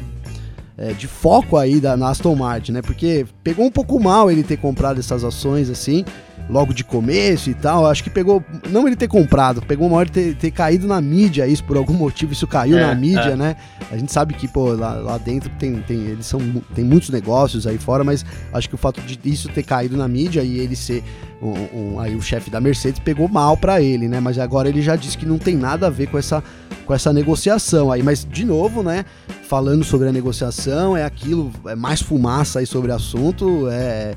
é, 0.77 0.93
de 0.93 1.07
foco 1.07 1.57
aí 1.57 1.81
da 1.81 1.97
na 1.97 2.11
Aston 2.11 2.35
Martin, 2.35 2.73
né? 2.73 2.83
Porque 2.83 3.27
pegou 3.43 3.65
um 3.65 3.71
pouco 3.71 3.99
mal 3.99 4.31
ele 4.31 4.43
ter 4.43 4.57
comprado 4.57 4.99
essas 4.99 5.25
ações 5.25 5.71
assim, 5.71 6.05
logo 6.53 6.75
de 6.75 6.85
começo 6.85 7.49
e 7.49 7.55
tal. 7.55 7.87
Acho 7.87 8.05
que 8.05 8.11
pegou, 8.11 8.45
não 8.69 8.87
ele 8.87 8.95
ter 8.95 9.09
comprado, 9.09 9.63
pegou 9.63 9.87
uma 9.89 9.97
hora 9.97 10.07
de 10.07 10.13
ter, 10.13 10.35
ter 10.37 10.51
caído 10.51 10.87
na 10.87 11.01
mídia 11.01 11.47
isso 11.47 11.65
por 11.65 11.79
algum 11.79 11.95
motivo, 11.95 12.33
isso 12.33 12.47
caiu 12.47 12.77
é, 12.77 12.87
na 12.87 12.95
mídia, 12.95 13.31
é. 13.31 13.37
né? 13.37 13.57
A 13.91 13.97
gente 13.97 14.13
sabe 14.13 14.35
que, 14.35 14.47
pô, 14.47 14.73
lá, 14.73 14.93
lá 14.95 15.19
dentro 15.19 15.51
tem, 15.59 15.77
tem, 15.81 15.99
eles 16.03 16.27
são, 16.27 16.41
tem 16.75 16.85
muitos 16.85 17.09
negócios 17.09 17.67
aí 17.67 17.79
fora, 17.79 18.05
mas 18.05 18.25
acho 18.53 18.69
que 18.69 18.75
o 18.75 18.79
fato 18.79 19.01
de 19.01 19.19
isso 19.25 19.49
ter 19.49 19.63
caído 19.63 19.97
na 19.97 20.07
mídia 20.07 20.43
e 20.43 20.59
ele 20.59 20.77
ser 20.77 21.03
um, 21.41 21.95
um, 21.95 22.01
aí 22.01 22.15
o 22.15 22.23
chefe 22.23 22.51
da 22.51 22.61
Mercedes 22.61 23.01
pegou 23.01 23.27
mal 23.29 23.57
para 23.57 23.81
ele, 23.81 24.07
né? 24.07 24.21
Mas 24.21 24.39
agora 24.39 24.69
ele 24.69 24.83
já 24.83 24.95
disse 24.95 25.17
que 25.17 25.27
não 25.27 25.39
tem 25.39 25.57
nada 25.57 25.87
a 25.87 25.91
ver 25.91 26.07
com 26.07 26.19
essa, 26.19 26.43
com 26.85 26.95
essa 26.95 27.13
negociação 27.13 27.91
aí. 27.91 28.03
Mas, 28.03 28.27
de 28.31 28.45
novo, 28.45 28.83
né? 28.83 29.05
Falando 29.53 29.85
sobre 29.85 30.09
a 30.09 30.13
negociação, 30.13 30.97
é 30.97 31.05
aquilo, 31.05 31.53
é 31.67 31.75
mais 31.75 32.01
fumaça 32.01 32.61
aí 32.61 32.65
sobre 32.65 32.91
o 32.91 32.95
assunto, 32.95 33.69
é 33.71 34.15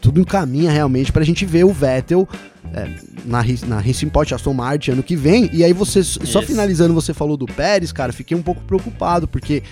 tudo 0.00 0.20
encaminha 0.20 0.72
realmente 0.72 1.12
pra 1.12 1.22
gente 1.22 1.46
ver 1.46 1.64
o 1.64 1.72
Vettel 1.72 2.28
é, 2.74 2.88
na, 3.24 3.44
na 3.68 3.78
Racing 3.78 4.08
Point 4.08 4.34
Aston 4.34 4.52
Martin 4.52 4.90
ano 4.90 5.02
que 5.04 5.14
vem. 5.14 5.48
E 5.52 5.62
aí 5.62 5.72
você, 5.72 6.02
só 6.02 6.42
finalizando, 6.42 6.92
você 6.92 7.14
falou 7.14 7.36
do 7.36 7.46
Pérez, 7.46 7.92
cara, 7.92 8.12
fiquei 8.12 8.36
um 8.36 8.42
pouco 8.42 8.60
preocupado, 8.62 9.28
porque 9.28 9.62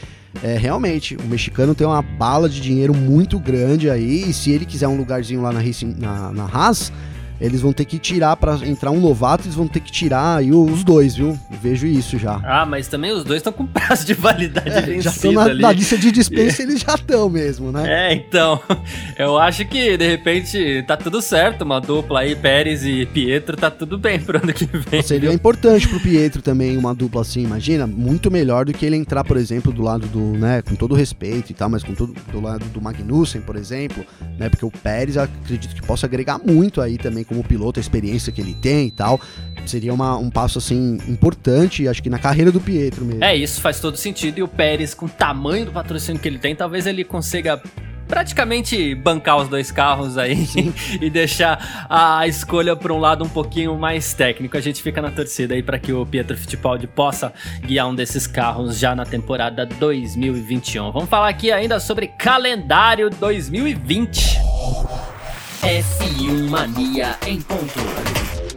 é, 0.44 0.56
realmente, 0.56 1.16
o 1.16 1.24
mexicano 1.24 1.74
tem 1.74 1.84
uma 1.84 2.02
bala 2.02 2.48
de 2.48 2.60
dinheiro 2.60 2.94
muito 2.94 3.36
grande 3.40 3.90
aí, 3.90 4.30
e 4.30 4.32
se 4.32 4.52
ele 4.52 4.64
quiser 4.64 4.86
um 4.86 4.96
lugarzinho 4.96 5.42
lá 5.42 5.50
na, 5.50 5.60
Racing, 5.60 5.96
na, 5.98 6.30
na 6.30 6.44
Haas, 6.44 6.92
eles 7.40 7.60
vão 7.60 7.72
ter 7.72 7.84
que 7.84 7.98
tirar 7.98 8.36
para 8.36 8.54
entrar 8.66 8.90
um 8.90 9.00
novato, 9.00 9.44
eles 9.44 9.54
vão 9.54 9.66
ter 9.66 9.80
que 9.80 9.90
tirar 9.90 10.36
aí 10.36 10.52
os 10.52 10.84
dois, 10.84 11.16
viu? 11.16 11.38
vejo 11.60 11.86
isso 11.86 12.18
já. 12.18 12.40
Ah, 12.42 12.64
mas 12.64 12.88
também 12.88 13.12
os 13.12 13.22
dois 13.22 13.38
estão 13.38 13.52
com 13.52 13.66
prazo 13.66 14.06
de 14.06 14.14
validade 14.14 14.70
é, 14.70 14.80
vencido 14.80 15.02
já 15.02 15.10
estão 15.10 15.32
na, 15.32 15.54
na 15.54 15.72
lista 15.72 15.96
de 15.96 16.10
dispensa, 16.10 16.62
eles 16.64 16.80
já 16.80 16.94
estão 16.94 17.28
mesmo, 17.28 17.70
né? 17.70 18.10
É, 18.10 18.14
então, 18.14 18.60
eu 19.18 19.38
acho 19.38 19.64
que 19.66 19.96
de 19.96 20.06
repente 20.06 20.84
tá 20.86 20.96
tudo 20.96 21.20
certo, 21.20 21.62
uma 21.62 21.80
dupla 21.80 22.20
aí, 22.20 22.34
Pérez 22.34 22.84
e 22.84 23.06
Pietro, 23.06 23.56
tá 23.56 23.70
tudo 23.70 23.98
bem 23.98 24.18
pro 24.18 24.38
ano 24.38 24.52
que 24.52 24.64
vem. 24.66 25.02
Seria 25.02 25.28
viu? 25.28 25.32
importante 25.32 25.86
pro 25.86 26.00
Pietro 26.00 26.42
também 26.42 26.76
uma 26.76 26.94
dupla 26.94 27.22
assim, 27.22 27.42
imagina, 27.42 27.86
muito 27.86 28.30
melhor 28.30 28.64
do 28.64 28.72
que 28.72 28.86
ele 28.86 28.96
entrar, 28.96 29.24
por 29.24 29.36
exemplo, 29.36 29.72
do 29.72 29.82
lado 29.82 30.06
do, 30.06 30.20
né, 30.38 30.62
com 30.62 30.74
todo 30.74 30.94
respeito 30.94 31.50
e 31.50 31.54
tal, 31.54 31.68
mas 31.68 31.82
com 31.82 31.94
todo 31.94 32.14
do 32.32 32.40
lado 32.40 32.64
do 32.66 32.80
Magnussen, 32.80 33.40
por 33.40 33.56
exemplo, 33.56 34.04
né, 34.38 34.48
porque 34.48 34.64
o 34.64 34.70
Pérez 34.70 35.16
acredito 35.16 35.74
que 35.74 35.82
possa 35.82 36.06
agregar 36.06 36.38
muito 36.38 36.80
aí 36.80 36.96
também 36.96 37.24
como 37.30 37.44
piloto, 37.44 37.78
a 37.78 37.80
experiência 37.80 38.32
que 38.32 38.40
ele 38.40 38.54
tem 38.54 38.88
e 38.88 38.90
tal. 38.90 39.20
Seria 39.64 39.94
uma, 39.94 40.16
um 40.16 40.28
passo 40.28 40.58
assim 40.58 40.98
importante, 41.06 41.86
acho 41.86 42.02
que 42.02 42.10
na 42.10 42.18
carreira 42.18 42.50
do 42.50 42.60
Pietro 42.60 43.04
mesmo. 43.04 43.22
É, 43.22 43.36
isso 43.36 43.60
faz 43.60 43.78
todo 43.78 43.96
sentido. 43.96 44.38
E 44.38 44.42
o 44.42 44.48
Pérez, 44.48 44.94
com 44.94 45.06
o 45.06 45.08
tamanho 45.08 45.66
do 45.66 45.72
patrocínio 45.72 46.20
que 46.20 46.26
ele 46.26 46.38
tem, 46.38 46.56
talvez 46.56 46.86
ele 46.86 47.04
consiga 47.04 47.62
praticamente 48.08 48.92
bancar 48.96 49.36
os 49.36 49.48
dois 49.48 49.70
carros 49.70 50.18
aí 50.18 50.44
e 51.00 51.08
deixar 51.08 51.86
a 51.88 52.26
escolha 52.26 52.74
para 52.74 52.92
um 52.92 52.98
lado 52.98 53.24
um 53.24 53.28
pouquinho 53.28 53.78
mais 53.78 54.12
técnico. 54.12 54.56
A 54.56 54.60
gente 54.60 54.82
fica 54.82 55.00
na 55.00 55.12
torcida 55.12 55.54
aí 55.54 55.62
para 55.62 55.78
que 55.78 55.92
o 55.92 56.04
Pietro 56.04 56.36
Fittipaldi 56.36 56.88
possa 56.88 57.32
guiar 57.60 57.86
um 57.86 57.94
desses 57.94 58.26
carros 58.26 58.76
já 58.76 58.96
na 58.96 59.06
temporada 59.06 59.64
2021. 59.64 60.90
Vamos 60.90 61.08
falar 61.08 61.28
aqui 61.28 61.52
ainda 61.52 61.78
sobre 61.78 62.08
calendário 62.08 63.08
2020. 63.08 64.40
F1 65.62 66.48
Mania 66.48 67.18
em 67.26 67.38
ponto. 67.42 68.49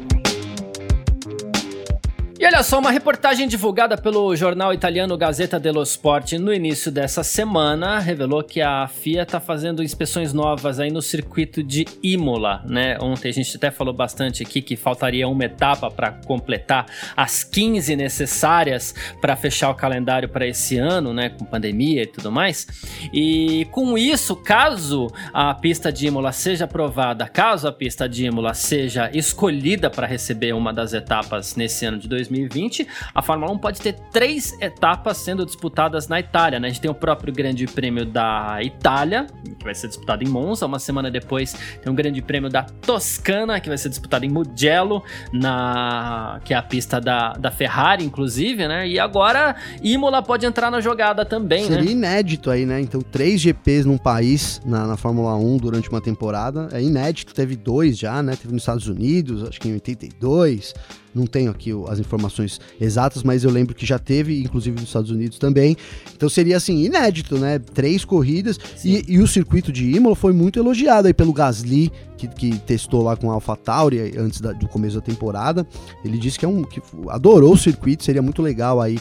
E 2.43 2.45
olha 2.45 2.62
só, 2.62 2.77
uma 2.77 2.91
reportagem 2.91 3.47
divulgada 3.47 3.97
pelo 3.97 4.36
jornal 4.36 4.73
italiano 4.73 5.17
Gazzetta 5.17 5.58
dello 5.58 5.82
Sport 5.82 6.34
no 6.34 6.53
início 6.53 6.91
dessa 6.91 7.23
semana 7.23 7.99
revelou 7.99 8.43
que 8.43 8.60
a 8.60 8.86
FIA 8.86 9.23
está 9.23 9.39
fazendo 9.39 9.82
inspeções 9.82 10.34
novas 10.34 10.77
aí 10.77 10.91
no 10.91 11.01
circuito 11.01 11.63
de 11.63 11.88
Imola, 12.03 12.62
né? 12.67 12.97
Ontem 12.99 13.29
a 13.29 13.32
gente 13.32 13.56
até 13.56 13.71
falou 13.71 13.93
bastante 13.93 14.43
aqui 14.43 14.62
que 14.62 14.75
faltaria 14.75 15.25
uma 15.25 15.45
etapa 15.45 15.89
para 15.89 16.12
completar 16.12 16.86
as 17.15 17.45
15 17.45 17.95
necessárias 17.95 18.93
para 19.21 19.38
fechar 19.38 19.69
o 19.69 19.75
calendário 19.75 20.27
para 20.27 20.45
esse 20.45 20.77
ano, 20.77 21.13
né? 21.13 21.29
Com 21.29 21.45
pandemia 21.45 22.03
e 22.03 22.08
tudo 22.08 22.29
mais. 22.29 22.67
E 23.13 23.65
com 23.71 23.97
isso, 23.97 24.36
caso 24.36 25.08
a 25.34 25.53
pista 25.53 25.93
de 25.93 26.08
Imola 26.08 26.34
seja 26.34 26.65
aprovada, 26.65 27.25
caso 27.25 27.69
a 27.69 27.71
pista 27.71 28.10
de 28.10 28.25
Imola 28.25 28.53
seja 28.53 29.10
escolhida 29.13 29.89
para 29.89 30.06
receber 30.06 30.53
uma 30.53 30.73
das 30.73 30.91
etapas 30.91 31.56
nesse 31.56 31.86
ano 31.86 31.97
de 31.97 32.10
2020, 32.10 32.33
2020, 32.34 32.88
a 33.13 33.22
Fórmula 33.22 33.52
1 33.52 33.58
pode 33.58 33.82
ter 33.82 33.93
três 34.12 34.58
etapas 34.60 35.17
sendo 35.17 35.46
disputadas 35.46 36.08
na 36.08 36.19
Itália. 36.19 36.60
Né? 36.60 36.67
A 36.67 36.72
gente 36.72 36.82
tem 36.82 36.89
o 36.89 36.96
próprio 36.96 37.34
Grande 37.34 37.65
Prêmio 37.65 38.06
da 38.06 38.60
Itália, 38.62 39.28
que 39.58 39.63
vai 39.63 39.76
ser 39.76 39.88
disputado 39.88 40.24
em 40.24 40.28
Monza. 40.28 40.65
Uma 40.65 40.80
semana 40.80 41.10
depois 41.12 41.54
tem 41.82 41.91
o 41.91 41.96
Grande 41.96 42.22
Prêmio 42.22 42.50
da 42.50 42.63
Toscana, 42.63 43.60
que 43.60 43.69
vai 43.69 43.78
ser 43.78 43.89
disputado 43.89 44.26
em 44.26 44.30
Mugello, 44.30 45.04
na... 45.32 46.39
que 46.43 46.54
é 46.54 46.58
a 46.58 46.63
pista 46.63 47.00
da, 47.00 47.34
da 47.34 47.52
Ferrari, 47.52 48.04
inclusive, 48.04 48.67
né? 48.67 48.88
E 48.88 49.00
agora 49.00 49.56
Imola 49.82 50.22
pode 50.22 50.46
entrar 50.46 50.72
na 50.72 50.82
jogada 50.82 51.26
também, 51.26 51.65
Seria 51.65 51.84
né? 51.84 51.91
inédito 51.91 52.50
aí, 52.50 52.65
né? 52.65 52.82
Então, 52.82 53.02
três 53.02 53.39
GPs 53.41 53.86
num 53.86 53.98
país 53.98 54.62
na, 54.65 54.88
na 54.88 54.98
Fórmula 54.98 55.36
1 55.36 55.58
durante 55.58 55.89
uma 55.89 56.02
temporada. 56.02 56.69
É 56.72 56.82
inédito, 56.82 57.34
teve 57.34 57.56
dois 57.56 57.98
já, 57.98 58.22
né? 58.24 58.36
Teve 58.36 58.54
nos 58.54 58.63
Estados 58.63 58.88
Unidos, 58.88 59.43
acho 59.43 59.60
que 59.60 59.69
em 59.69 59.74
82. 59.74 60.74
Não 61.13 61.26
tenho 61.26 61.52
aqui 61.52 61.71
as 61.88 61.99
informações 61.99 62.60
exatas, 62.80 63.23
mas 63.23 63.43
eu 63.43 63.52
lembro 63.52 63.76
que 63.76 63.86
já 63.86 63.99
teve, 63.99 64.41
inclusive 64.41 64.76
nos 64.76 64.89
Estados 64.89 65.12
Unidos 65.12 65.38
também. 65.38 65.78
Então 66.15 66.28
seria 66.28 66.58
assim, 66.58 66.84
inédito, 66.84 67.38
né? 67.38 67.60
Três 67.60 68.04
corridas. 68.04 68.58
E, 68.84 69.04
e, 69.08 69.19
o 69.19 69.28
circuito 69.28 69.71
de 69.71 69.91
Imola 69.91 70.15
foi 70.15 70.34
muito 70.34 70.60
elogiado 70.60 71.08
aí 71.08 71.13
pelo 71.13 71.34
Gasly, 71.34 71.91
que, 72.17 72.28
que 72.28 72.58
testou 72.60 73.04
lá 73.04 73.15
com 73.15 73.30
a 73.30 73.36
AlphaTauri 73.36 74.17
antes 74.17 74.41
da, 74.41 74.52
do 74.52 74.67
começo 74.67 74.95
da 74.95 75.02
temporada. 75.02 75.67
Ele 76.04 76.17
disse 76.17 76.39
que, 76.39 76.45
é 76.45 76.47
um, 76.47 76.63
que 76.63 76.82
adorou 77.10 77.54
o 77.54 77.58
circuito, 77.58 78.04
seria 78.04 78.21
muito 78.21 78.41
legal 78.41 78.82
aí 78.82 78.99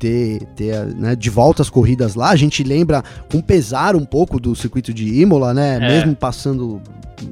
ter, 0.00 0.40
ter 0.56 0.86
né, 0.96 1.14
de 1.14 1.28
volta 1.28 1.62
as 1.62 1.70
corridas 1.70 2.14
lá. 2.14 2.30
A 2.30 2.36
gente 2.36 2.64
lembra 2.64 3.04
com 3.30 3.40
pesar 3.40 3.94
um 3.94 4.04
pouco 4.04 4.40
do 4.40 4.56
circuito 4.56 4.92
de 4.92 5.20
Imola, 5.20 5.54
né? 5.54 5.76
É. 5.76 5.78
Mesmo 5.78 6.16
passando 6.16 6.80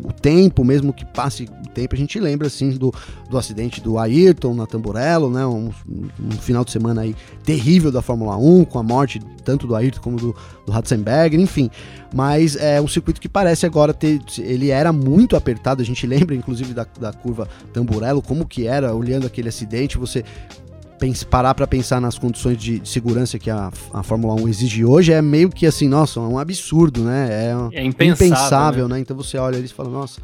o 0.04 0.12
tempo, 0.12 0.62
mesmo 0.62 0.92
que 0.92 1.02
passe 1.02 1.44
o 1.44 1.68
tempo, 1.70 1.94
a 1.94 1.98
gente 1.98 2.20
lembra 2.20 2.46
assim 2.46 2.72
do, 2.72 2.92
do 3.30 3.38
acidente 3.38 3.80
do 3.80 3.98
Ayrton 3.98 4.52
na 4.52 4.66
Tamburello, 4.66 5.30
né? 5.30 5.46
Um, 5.46 5.70
um, 5.88 6.30
final 6.32 6.62
de 6.62 6.70
semana 6.70 7.00
aí 7.00 7.16
terrível 7.42 7.90
da 7.90 8.02
Fórmula 8.02 8.36
1, 8.36 8.66
com 8.66 8.78
a 8.78 8.82
morte 8.82 9.18
tanto 9.42 9.66
do 9.66 9.74
Ayrton 9.74 10.00
como 10.02 10.18
do, 10.18 10.36
do 10.66 10.70
Ratzenberger, 10.70 11.40
enfim. 11.40 11.70
Mas 12.14 12.54
é 12.54 12.78
um 12.82 12.88
circuito 12.88 13.18
que 13.18 13.30
parece 13.30 13.64
agora 13.64 13.94
ter. 13.94 14.20
Ele 14.38 14.68
era 14.68 14.92
muito 14.92 15.36
apertado, 15.36 15.80
a 15.80 15.84
gente 15.86 16.04
lembra 16.06 16.34
inclusive 16.34 16.74
da, 16.74 16.86
da 17.00 17.14
curva 17.14 17.48
Tamburello, 17.72 18.20
como 18.20 18.46
que 18.46 18.66
era, 18.66 18.94
olhando 18.94 19.26
aquele 19.26 19.48
acidente, 19.48 19.96
você 19.96 20.22
parar 21.28 21.54
para 21.54 21.66
pensar 21.66 22.00
nas 22.00 22.18
condições 22.18 22.56
de, 22.56 22.78
de 22.80 22.88
segurança 22.88 23.38
que 23.38 23.50
a, 23.50 23.70
a, 23.92 24.02
Fórmula 24.02 24.34
1 24.34 24.48
exige 24.48 24.84
hoje 24.84 25.12
é 25.12 25.22
meio 25.22 25.50
que 25.50 25.66
assim, 25.66 25.88
nossa, 25.88 26.20
é 26.20 26.22
um 26.22 26.38
absurdo, 26.38 27.02
né? 27.02 27.28
É, 27.30 27.78
é 27.78 27.84
impensável, 27.84 28.26
impensável 28.26 28.88
né? 28.88 28.94
né? 28.96 29.00
Então 29.00 29.16
você 29.16 29.38
olha 29.38 29.56
eles 29.56 29.70
e 29.70 29.74
fala, 29.74 29.88
nossa. 29.88 30.20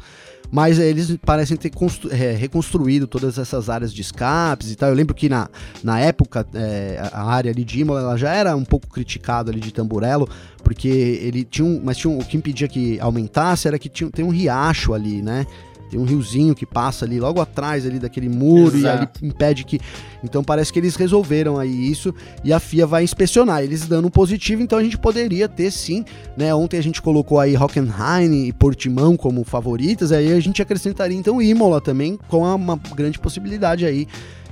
Mas 0.51 0.77
eles 0.79 1.17
parecem 1.25 1.57
ter 1.57 1.71
é, 2.11 2.31
reconstruído 2.31 3.07
todas 3.07 3.37
essas 3.37 3.69
áreas 3.69 3.93
de 3.93 4.01
escapes 4.01 4.71
e 4.71 4.75
tal. 4.75 4.89
Eu 4.89 4.95
lembro 4.95 5.15
que 5.15 5.27
na, 5.27 5.49
na 5.83 5.99
época 5.99 6.45
é, 6.53 7.09
a 7.11 7.23
área 7.23 7.51
ali 7.51 7.63
de 7.63 7.79
Imola 7.79 8.01
ela 8.01 8.17
já 8.17 8.31
era 8.31 8.55
um 8.55 8.63
pouco 8.63 8.87
criticada 8.87 9.51
ali 9.51 9.59
de 9.59 9.73
Tamburello, 9.73 10.29
porque 10.63 10.87
ele 10.87 11.43
tinha 11.43 11.65
um. 11.65 11.81
Mas 11.83 11.97
tinha 11.97 12.11
um, 12.11 12.19
o 12.19 12.25
que 12.25 12.37
impedia 12.37 12.67
que 12.67 12.99
aumentasse 12.99 13.67
era 13.67 13.79
que 13.79 13.89
tinha, 13.89 14.09
tem 14.09 14.23
um 14.23 14.29
riacho 14.29 14.93
ali, 14.93 15.21
né? 15.21 15.45
Tem 15.89 15.99
um 15.99 16.03
riozinho 16.03 16.55
que 16.55 16.65
passa 16.65 17.05
ali 17.05 17.19
logo 17.19 17.39
atrás 17.39 17.85
ali 17.85 17.99
daquele 17.99 18.29
muro 18.29 18.75
Exato. 18.75 19.19
e 19.21 19.25
ali 19.25 19.31
impede 19.31 19.63
que. 19.63 19.79
Então 20.23 20.43
parece 20.43 20.73
que 20.73 20.79
eles 20.79 20.95
resolveram 20.95 21.57
aí 21.57 21.91
isso 21.91 22.13
e 22.43 22.51
a 22.51 22.59
FIA 22.59 22.87
vai 22.87 23.03
inspecionar. 23.03 23.61
Eles 23.63 23.87
dando 23.87 24.07
um 24.07 24.11
positivo, 24.11 24.61
então 24.61 24.79
a 24.79 24.83
gente 24.83 24.97
poderia 24.97 25.47
ter 25.47 25.71
sim, 25.71 26.03
né? 26.35 26.53
Ontem 26.53 26.77
a 26.77 26.83
gente 26.83 27.01
colocou 27.01 27.39
aí 27.39 27.55
Hockenheim 27.55 28.47
e 28.47 28.53
Portimão 28.53 29.15
como 29.15 29.43
favoritas, 29.43 30.11
aí 30.11 30.33
a 30.33 30.39
gente 30.39 30.61
acrescentaria 30.61 31.17
então 31.17 31.41
Imola 31.41 31.79
também 31.79 32.17
com 32.27 32.41
uma 32.41 32.79
grande 32.95 33.19
possibilidade 33.19 33.85
aí 33.85 34.07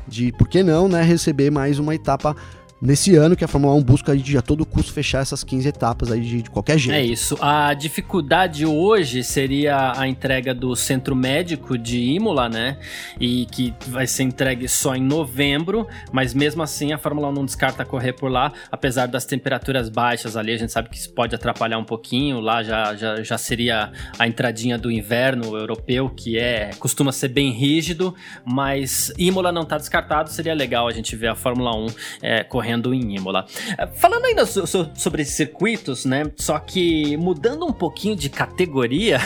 de, 0.08 0.32
por 0.34 0.48
que 0.48 0.64
não, 0.64 0.88
né, 0.88 1.02
receber 1.02 1.50
mais 1.50 1.80
uma 1.80 1.96
etapa 1.96 2.36
nesse 2.84 3.16
ano 3.16 3.34
que 3.34 3.46
a 3.46 3.48
Fórmula 3.48 3.74
1 3.76 3.82
busca 3.82 4.16
de 4.16 4.38
a 4.38 4.42
todo 4.42 4.66
custo 4.66 4.92
fechar 4.92 5.22
essas 5.22 5.42
15 5.42 5.70
etapas 5.70 6.12
aí 6.12 6.20
de, 6.20 6.42
de, 6.42 6.50
qualquer 6.50 6.78
jeito. 6.78 6.96
É 6.96 7.02
isso. 7.02 7.38
A 7.40 7.74
dificuldade 7.74 8.66
hoje 8.66 9.24
seria 9.24 9.94
a 9.96 10.06
entrega 10.06 10.54
do 10.54 10.76
centro 10.76 11.16
médico 11.16 11.78
de 11.78 11.98
Imola, 12.00 12.50
né? 12.50 12.78
E 13.20 13.46
que 13.46 13.74
vai 13.88 14.06
ser 14.06 14.24
entregue 14.24 14.68
só 14.68 14.96
em 14.96 15.02
novembro, 15.02 15.88
mas 16.12 16.34
mesmo 16.34 16.62
assim 16.62 16.92
a 16.92 16.98
Fórmula 16.98 17.30
1 17.30 17.32
não 17.32 17.46
descarta 17.46 17.86
correr 17.86 18.14
por 18.14 18.30
lá, 18.30 18.52
apesar 18.70 19.08
das 19.08 19.26
temperaturas 19.26 19.88
baixas 19.88 20.36
ali, 20.36 20.52
a 20.52 20.58
gente 20.58 20.72
sabe 20.72 20.90
que 20.90 20.98
isso 20.98 21.14
pode 21.14 21.34
atrapalhar 21.34 21.78
um 21.78 21.86
pouquinho, 21.86 22.42
lá 22.42 22.62
já, 22.64 22.96
já, 22.96 23.24
já 23.24 23.38
seria 23.38 23.92
a 24.20 24.28
entradinha 24.28 24.78
do 24.78 24.92
inverno 24.92 25.56
europeu, 25.56 26.10
que 26.10 26.38
é 26.38 26.72
costuma 26.80 27.14
ser 27.14 27.30
bem 27.30 27.52
rígido, 27.52 28.14
mas 28.46 29.14
Imola 29.18 29.52
não 29.52 29.62
está 29.62 29.78
descartado, 29.78 30.30
seria 30.30 30.54
legal 30.54 30.88
a 30.88 30.92
gente 30.92 31.16
ver 31.16 31.28
a 31.28 31.36
Fórmula 31.36 31.74
1 31.76 31.88
é, 32.22 32.44
correndo 32.44 32.73
correndo 32.74 32.94
em 32.94 33.16
Imola. 33.16 33.46
É, 33.78 33.86
falando 33.88 34.26
ainda 34.26 34.46
so, 34.46 34.66
so, 34.66 34.90
sobre 34.96 35.24
circuitos, 35.26 36.06
né? 36.06 36.24
Só 36.36 36.58
que 36.60 37.16
mudando 37.18 37.66
um 37.66 37.72
pouquinho 37.72 38.16
de 38.16 38.30
categoria, 38.30 39.20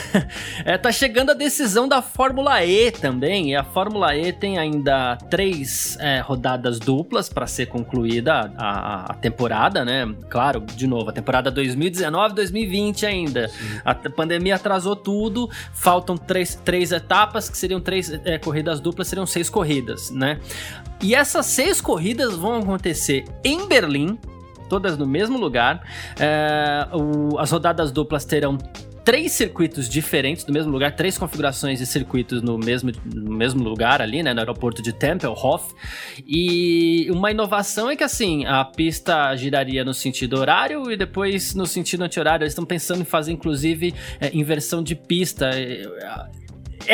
é, 0.66 0.78
tá 0.78 0.92
chegando 0.92 1.32
a 1.32 1.34
decisão 1.34 1.88
da 1.88 2.02
Fórmula 2.02 2.64
E 2.66 2.92
também. 2.92 3.52
E 3.52 3.56
a 3.56 3.64
Fórmula 3.64 4.16
E 4.16 4.34
tem 4.34 4.58
ainda 4.58 5.18
três 5.30 5.98
é, 6.00 6.20
rodadas 6.20 6.80
duplas 6.80 7.30
para 7.30 7.48
ser 7.48 7.68
concluída 7.68 8.52
a, 8.58 9.12
a, 9.12 9.14
temporada, 9.14 9.86
né? 9.86 10.14
Claro, 10.30 10.62
de 10.62 10.88
novo, 10.88 11.10
a 11.10 11.14
temporada 11.14 11.52
2019-2020 11.52 13.04
ainda. 13.04 13.48
Sim. 13.48 13.82
A 13.86 13.96
pandemia 13.96 14.56
atrasou 14.56 14.96
tudo, 14.96 15.50
faltam 15.74 16.18
três, 16.18 16.56
três 16.56 16.92
etapas, 16.92 17.50
que 17.50 17.58
seriam 17.58 17.80
três 17.80 18.12
é, 18.26 18.38
corridas 18.38 18.80
duplas, 18.80 19.08
seriam 19.08 19.26
seis 19.26 19.50
corridas, 19.50 20.10
né? 20.12 20.40
E 21.02 21.14
essas 21.14 21.46
seis 21.46 21.80
corridas 21.80 22.36
vão 22.36 22.58
acontecer 22.58 23.26
em 23.44 23.68
Berlim, 23.68 24.18
todas 24.70 24.98
no 24.98 25.06
mesmo 25.06 25.38
lugar. 25.38 25.82
É, 26.20 26.88
o, 26.94 27.38
as 27.38 27.52
rodadas 27.52 27.92
duplas 27.92 28.26
terão 28.26 28.58
três 29.08 29.32
circuitos 29.32 29.88
diferentes 29.88 30.46
no 30.46 30.54
mesmo 30.54 30.70
lugar, 30.70 30.94
três 30.94 31.18
configurações 31.18 31.80
de 31.80 31.86
circuitos 31.86 32.42
no 32.42 32.58
mesmo, 32.58 32.92
no 33.06 33.32
mesmo 33.32 33.64
lugar 33.64 34.02
ali, 34.02 34.22
né, 34.22 34.34
no 34.34 34.42
aeroporto 34.42 34.82
de 34.82 34.92
Tempelhof. 34.92 35.74
E 36.28 37.10
uma 37.12 37.32
inovação 37.32 37.90
é 37.90 37.96
que 37.96 38.04
assim, 38.04 38.46
a 38.46 38.66
pista 38.66 39.34
giraria 39.38 39.86
no 39.86 39.94
sentido 39.94 40.38
horário 40.38 40.92
e 40.92 40.98
depois 40.98 41.56
no 41.56 41.66
sentido 41.66 42.04
anti-horário. 42.04 42.44
Eles 42.44 42.52
estão 42.52 42.66
pensando 42.66 43.00
em 43.00 43.06
fazer 43.06 43.32
inclusive 43.32 43.94
é, 44.20 44.36
inversão 44.36 44.84
de 44.84 44.94
pista 44.94 45.52
é 45.54 45.86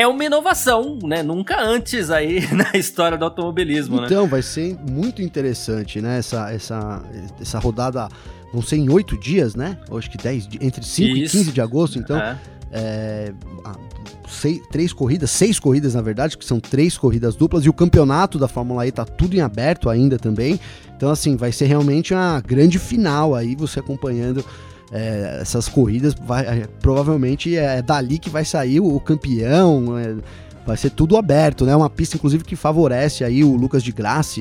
uma 0.08 0.24
inovação, 0.24 0.98
né? 1.04 1.22
Nunca 1.22 1.62
antes 1.62 2.10
aí 2.10 2.48
na 2.54 2.78
história 2.78 3.18
do 3.18 3.26
automobilismo, 3.26 4.02
né? 4.02 4.06
Então, 4.06 4.24
né? 4.24 4.30
vai 4.30 4.42
ser 4.42 4.78
muito 4.90 5.22
interessante, 5.22 6.02
né? 6.02 6.20
Essa, 6.20 6.52
essa, 6.52 7.04
essa 7.40 7.60
rodada 7.60 8.08
vão 8.52 8.62
ser 8.62 8.78
em 8.78 8.90
oito 8.90 9.18
dias, 9.18 9.56
né? 9.56 9.78
acho 9.92 10.10
que 10.10 10.18
dez, 10.18 10.48
entre 10.62 10.84
5 10.84 11.18
e 11.18 11.22
15 11.28 11.52
de 11.52 11.62
agosto, 11.62 12.00
então. 12.00 12.18
É. 12.18 12.38
É, 12.76 13.32
seis, 14.28 14.60
três 14.72 14.92
corridas, 14.92 15.30
seis 15.30 15.60
corridas 15.60 15.94
na 15.94 16.02
verdade, 16.02 16.36
que 16.36 16.44
são 16.44 16.60
três 16.60 16.98
corridas 16.98 17.36
duplas, 17.36 17.66
e 17.66 17.70
o 17.70 17.74
campeonato 17.74 18.40
da 18.40 18.48
Fórmula 18.48 18.88
E 18.88 18.92
tá 18.92 19.06
tudo 19.06 19.36
em 19.36 19.42
aberto 19.42 19.90
ainda 19.90 20.18
também. 20.18 20.60
Então, 20.96 21.12
assim, 21.12 21.36
vai 21.36 21.52
ser 21.52 21.66
realmente 21.66 22.14
uma 22.14 22.42
grande 22.42 22.80
final 22.80 23.36
aí, 23.36 23.56
você 23.56 23.80
acompanhando 23.80 24.44
é, 24.94 25.40
essas 25.42 25.68
corridas, 25.68 26.14
vai, 26.14 26.46
é, 26.46 26.68
provavelmente 26.80 27.58
é 27.58 27.82
dali 27.82 28.20
que 28.20 28.30
vai 28.30 28.46
sair 28.46 28.80
o, 28.80 29.00
campeão. 29.00 29.98
É, 29.98 30.16
vai 30.66 30.78
ser 30.78 30.92
tudo 30.92 31.18
aberto, 31.18 31.66
né? 31.66 31.76
Uma 31.76 31.90
pista, 31.90 32.16
inclusive, 32.16 32.44
que 32.44 32.56
favorece 32.56 33.24
aí 33.24 33.44
o 33.44 33.56
Lucas 33.56 33.84
de 33.84 33.92
Graça, 33.92 34.40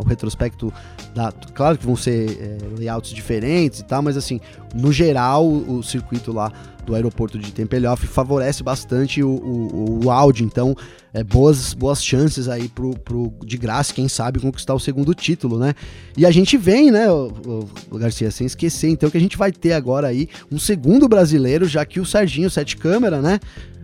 o 0.00 0.04
retrospecto 0.04 0.72
da. 1.14 1.30
Claro 1.54 1.78
que 1.78 1.86
vão 1.86 1.94
ser 1.94 2.30
é, 2.40 2.78
layouts 2.78 3.12
diferentes 3.12 3.80
e 3.80 3.84
tal, 3.84 4.02
mas 4.02 4.16
assim, 4.16 4.40
no 4.74 4.90
geral, 4.90 5.46
o, 5.46 5.78
o 5.78 5.82
circuito 5.82 6.32
lá 6.32 6.50
do 6.84 6.94
aeroporto 6.94 7.38
de 7.38 7.52
Tempelhof 7.52 8.06
favorece 8.06 8.62
bastante 8.62 9.22
o, 9.22 9.30
o, 9.30 10.04
o 10.04 10.10
Audi, 10.10 10.44
então 10.44 10.76
é, 11.14 11.22
boas, 11.22 11.74
boas 11.74 12.02
chances 12.02 12.48
aí 12.48 12.68
pro, 12.68 12.98
pro 12.98 13.32
de 13.44 13.56
graça, 13.56 13.92
quem 13.92 14.08
sabe, 14.08 14.40
conquistar 14.40 14.74
o 14.74 14.80
segundo 14.80 15.14
título, 15.14 15.58
né? 15.58 15.74
E 16.16 16.24
a 16.24 16.30
gente 16.30 16.56
vem, 16.56 16.90
né, 16.90 17.10
o, 17.10 17.68
o, 17.90 17.98
Garcia, 17.98 18.30
sem 18.30 18.46
esquecer, 18.46 18.88
então, 18.88 19.10
que 19.10 19.18
a 19.18 19.20
gente 19.20 19.36
vai 19.36 19.52
ter 19.52 19.74
agora 19.74 20.08
aí 20.08 20.28
um 20.50 20.58
segundo 20.58 21.08
brasileiro, 21.08 21.66
já 21.66 21.84
que 21.84 22.00
o 22.00 22.06
Serginho 22.06 22.50
Sete 22.50 22.76
Câmara, 22.76 23.20
né? 23.20 23.38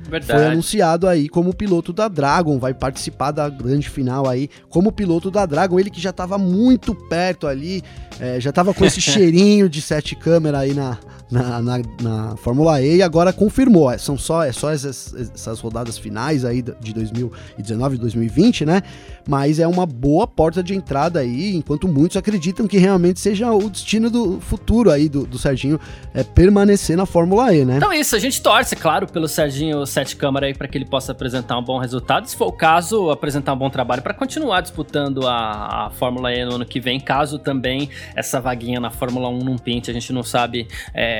Verdade. 0.09 0.41
Foi 0.41 0.51
anunciado 0.51 1.07
aí 1.07 1.29
como 1.29 1.53
piloto 1.53 1.93
da 1.93 2.09
Dragon, 2.09 2.59
vai 2.59 2.73
participar 2.73 3.31
da 3.31 3.47
grande 3.51 3.91
final 3.91 4.27
aí 4.27 4.49
como 4.71 4.91
piloto 4.91 5.31
da 5.31 5.45
Dragon. 5.45 5.79
Ele 5.79 5.91
que 5.91 6.01
já 6.01 6.11
estava 6.11 6.39
muito 6.39 6.95
perto 6.95 7.47
ali, 7.47 7.83
é, 8.19 8.41
já 8.41 8.49
estava 8.49 8.73
com 8.73 8.87
esse 8.87 9.03
cheirinho 9.03 9.69
de 9.69 9.83
sete 9.83 10.17
câmera 10.17 10.61
aí 10.61 10.73
na, 10.73 10.99
na, 11.31 11.61
na, 11.61 11.79
na, 12.01 12.37
Fórmula 12.37 12.81
E 12.81 12.97
e 12.97 13.03
agora 13.03 13.33
confirmou. 13.33 13.91
É, 13.91 13.99
são 13.99 14.17
só, 14.17 14.45
é 14.45 14.53
só 14.53 14.71
essas, 14.71 15.14
essas 15.35 15.61
rodadas 15.61 15.99
finais 15.99 16.45
aí 16.45 16.62
de 16.62 16.93
2019 16.93 17.97
e 17.97 17.99
2020, 17.99 18.64
né? 18.64 18.83
Mas 19.29 19.59
é 19.59 19.67
uma 19.67 19.85
boa 19.85 20.27
porta 20.27 20.62
de 20.62 20.75
entrada 20.75 21.21
aí, 21.21 21.55
enquanto 21.55 21.87
muitos 21.87 22.17
acreditam 22.17 22.67
que 22.67 22.79
realmente 22.79 23.21
seja 23.21 23.53
o 23.53 23.69
destino 23.69 24.09
do 24.09 24.41
futuro 24.41 24.91
aí 24.91 25.09
do, 25.09 25.27
do 25.27 25.38
Serginho 25.38 25.79
é 26.14 26.25
permanecer 26.25 26.97
na 26.97 27.05
Fórmula 27.05 27.55
E, 27.55 27.64
né? 27.64 27.77
Então 27.77 27.93
é 27.93 28.01
isso, 28.01 28.17
a 28.17 28.19
gente 28.19 28.41
torce, 28.41 28.75
claro, 28.75 29.07
pelo 29.07 29.29
Serginho 29.29 29.85
Sete 29.85 30.17
Câmara 30.17 30.47
aí 30.47 30.55
para 30.55 30.67
que 30.67 30.79
ele 30.79 30.87
possa 30.87 31.12
apresentar 31.12 31.59
um 31.59 31.62
bom 31.62 31.79
resultado. 31.79 32.27
Se 32.27 32.37
for 32.37 32.47
o 32.47 32.53
caso, 32.53 33.11
apresentar 33.11 33.53
um 33.53 33.59
bom 33.59 33.69
trabalho 33.69 34.03
para 34.03 34.14
continuar 34.14 34.62
disputando 34.62 35.27
a, 35.27 35.87
a, 35.87 35.91
Fórmula 35.91 36.33
E 36.33 36.45
no 36.45 36.55
ano 36.55 36.64
que 36.64 36.81
vem, 36.81 36.99
caso 36.99 37.38
também 37.38 37.91
essa 38.14 38.41
vaguinha 38.41 38.81
na 38.81 38.91
Fórmula 38.91 39.29
1 39.29 39.38
não 39.45 39.59
pinte, 39.59 39.91
a 39.91 39.95
gente 39.95 40.12
não 40.12 40.23
sabe. 40.23 40.67
É, 40.95 41.18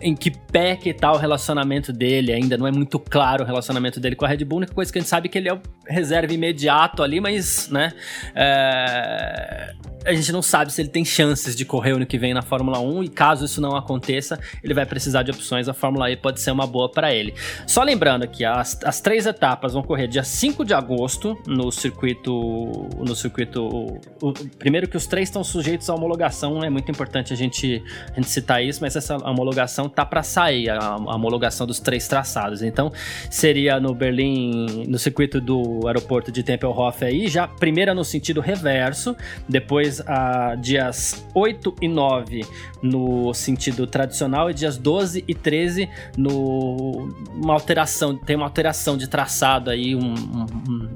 em 0.00 0.14
que 0.14 0.30
pé 0.30 0.76
que 0.76 0.92
tá 0.92 1.12
o 1.12 1.16
relacionamento 1.16 1.92
dele, 1.92 2.32
ainda 2.32 2.56
não 2.56 2.66
é 2.66 2.72
muito 2.72 2.98
claro 2.98 3.42
o 3.42 3.46
relacionamento 3.46 3.98
dele 3.98 4.16
com 4.16 4.24
a 4.24 4.28
Red 4.28 4.44
Bull, 4.44 4.58
a 4.58 4.60
única 4.60 4.74
coisa 4.74 4.92
que 4.92 4.98
a 4.98 5.00
gente 5.00 5.08
sabe 5.08 5.28
é 5.28 5.30
que 5.30 5.38
ele 5.38 5.48
é 5.48 5.54
o 5.54 5.60
reserva 5.86 6.32
imediato 6.32 7.02
ali, 7.02 7.20
mas, 7.20 7.68
né, 7.70 7.92
é 8.34 9.74
a 10.06 10.14
gente 10.14 10.32
não 10.32 10.40
sabe 10.40 10.72
se 10.72 10.80
ele 10.80 10.88
tem 10.88 11.04
chances 11.04 11.56
de 11.56 11.64
correr 11.64 11.92
ano 11.92 12.06
que 12.06 12.16
vem 12.16 12.32
na 12.32 12.42
Fórmula 12.42 12.78
1 12.78 13.02
e 13.02 13.08
caso 13.08 13.44
isso 13.44 13.60
não 13.60 13.76
aconteça, 13.76 14.38
ele 14.62 14.72
vai 14.72 14.86
precisar 14.86 15.22
de 15.22 15.30
opções. 15.30 15.68
A 15.68 15.74
Fórmula 15.74 16.10
E 16.10 16.16
pode 16.16 16.40
ser 16.40 16.52
uma 16.52 16.66
boa 16.66 16.88
para 16.88 17.12
ele. 17.12 17.34
Só 17.66 17.82
lembrando 17.82 18.26
que 18.28 18.44
as, 18.44 18.78
as 18.84 19.00
três 19.00 19.26
etapas 19.26 19.72
vão 19.72 19.82
correr 19.82 20.06
dia 20.06 20.22
5 20.22 20.64
de 20.64 20.72
agosto 20.72 21.36
no 21.46 21.72
circuito. 21.72 22.88
No 22.98 23.14
circuito. 23.16 23.66
O, 23.66 24.00
o, 24.28 24.32
primeiro 24.32 24.88
que 24.88 24.96
os 24.96 25.06
três 25.06 25.28
estão 25.28 25.42
sujeitos 25.42 25.90
à 25.90 25.94
homologação, 25.94 26.62
é 26.62 26.70
muito 26.70 26.90
importante 26.90 27.32
a 27.32 27.36
gente, 27.36 27.82
a 28.12 28.14
gente 28.14 28.28
citar 28.28 28.62
isso, 28.62 28.80
mas 28.80 28.94
essa 28.94 29.16
homologação 29.28 29.88
tá 29.88 30.06
para 30.06 30.22
sair, 30.22 30.70
a, 30.70 30.78
a, 30.78 31.16
homologação 31.16 31.66
dos 31.66 31.80
três 31.80 32.06
traçados. 32.06 32.62
Então, 32.62 32.92
seria 33.30 33.80
no 33.80 33.94
Berlim, 33.94 34.86
no 34.86 34.98
circuito 34.98 35.40
do 35.40 35.86
aeroporto 35.86 36.30
de 36.30 36.42
Tempelhof 36.42 37.04
aí, 37.04 37.26
já 37.26 37.48
primeira 37.48 37.94
no 37.94 38.04
sentido 38.04 38.40
reverso, 38.40 39.16
depois 39.48 39.95
depois 39.96 40.00
uh, 40.00 40.56
dias 40.60 41.24
8 41.34 41.74
e 41.80 41.88
9 41.88 42.46
no 42.82 43.32
sentido 43.34 43.86
tradicional 43.86 44.50
e 44.50 44.54
dias 44.54 44.76
12 44.76 45.24
e 45.26 45.34
13 45.34 45.88
no 46.16 47.08
uma 47.34 47.54
alteração, 47.54 48.16
tem 48.16 48.36
uma 48.36 48.46
alteração 48.46 48.96
de 48.96 49.08
traçado 49.08 49.70
aí, 49.70 49.94
um, 49.94 50.14
um, 50.14 50.46
um 50.68 50.88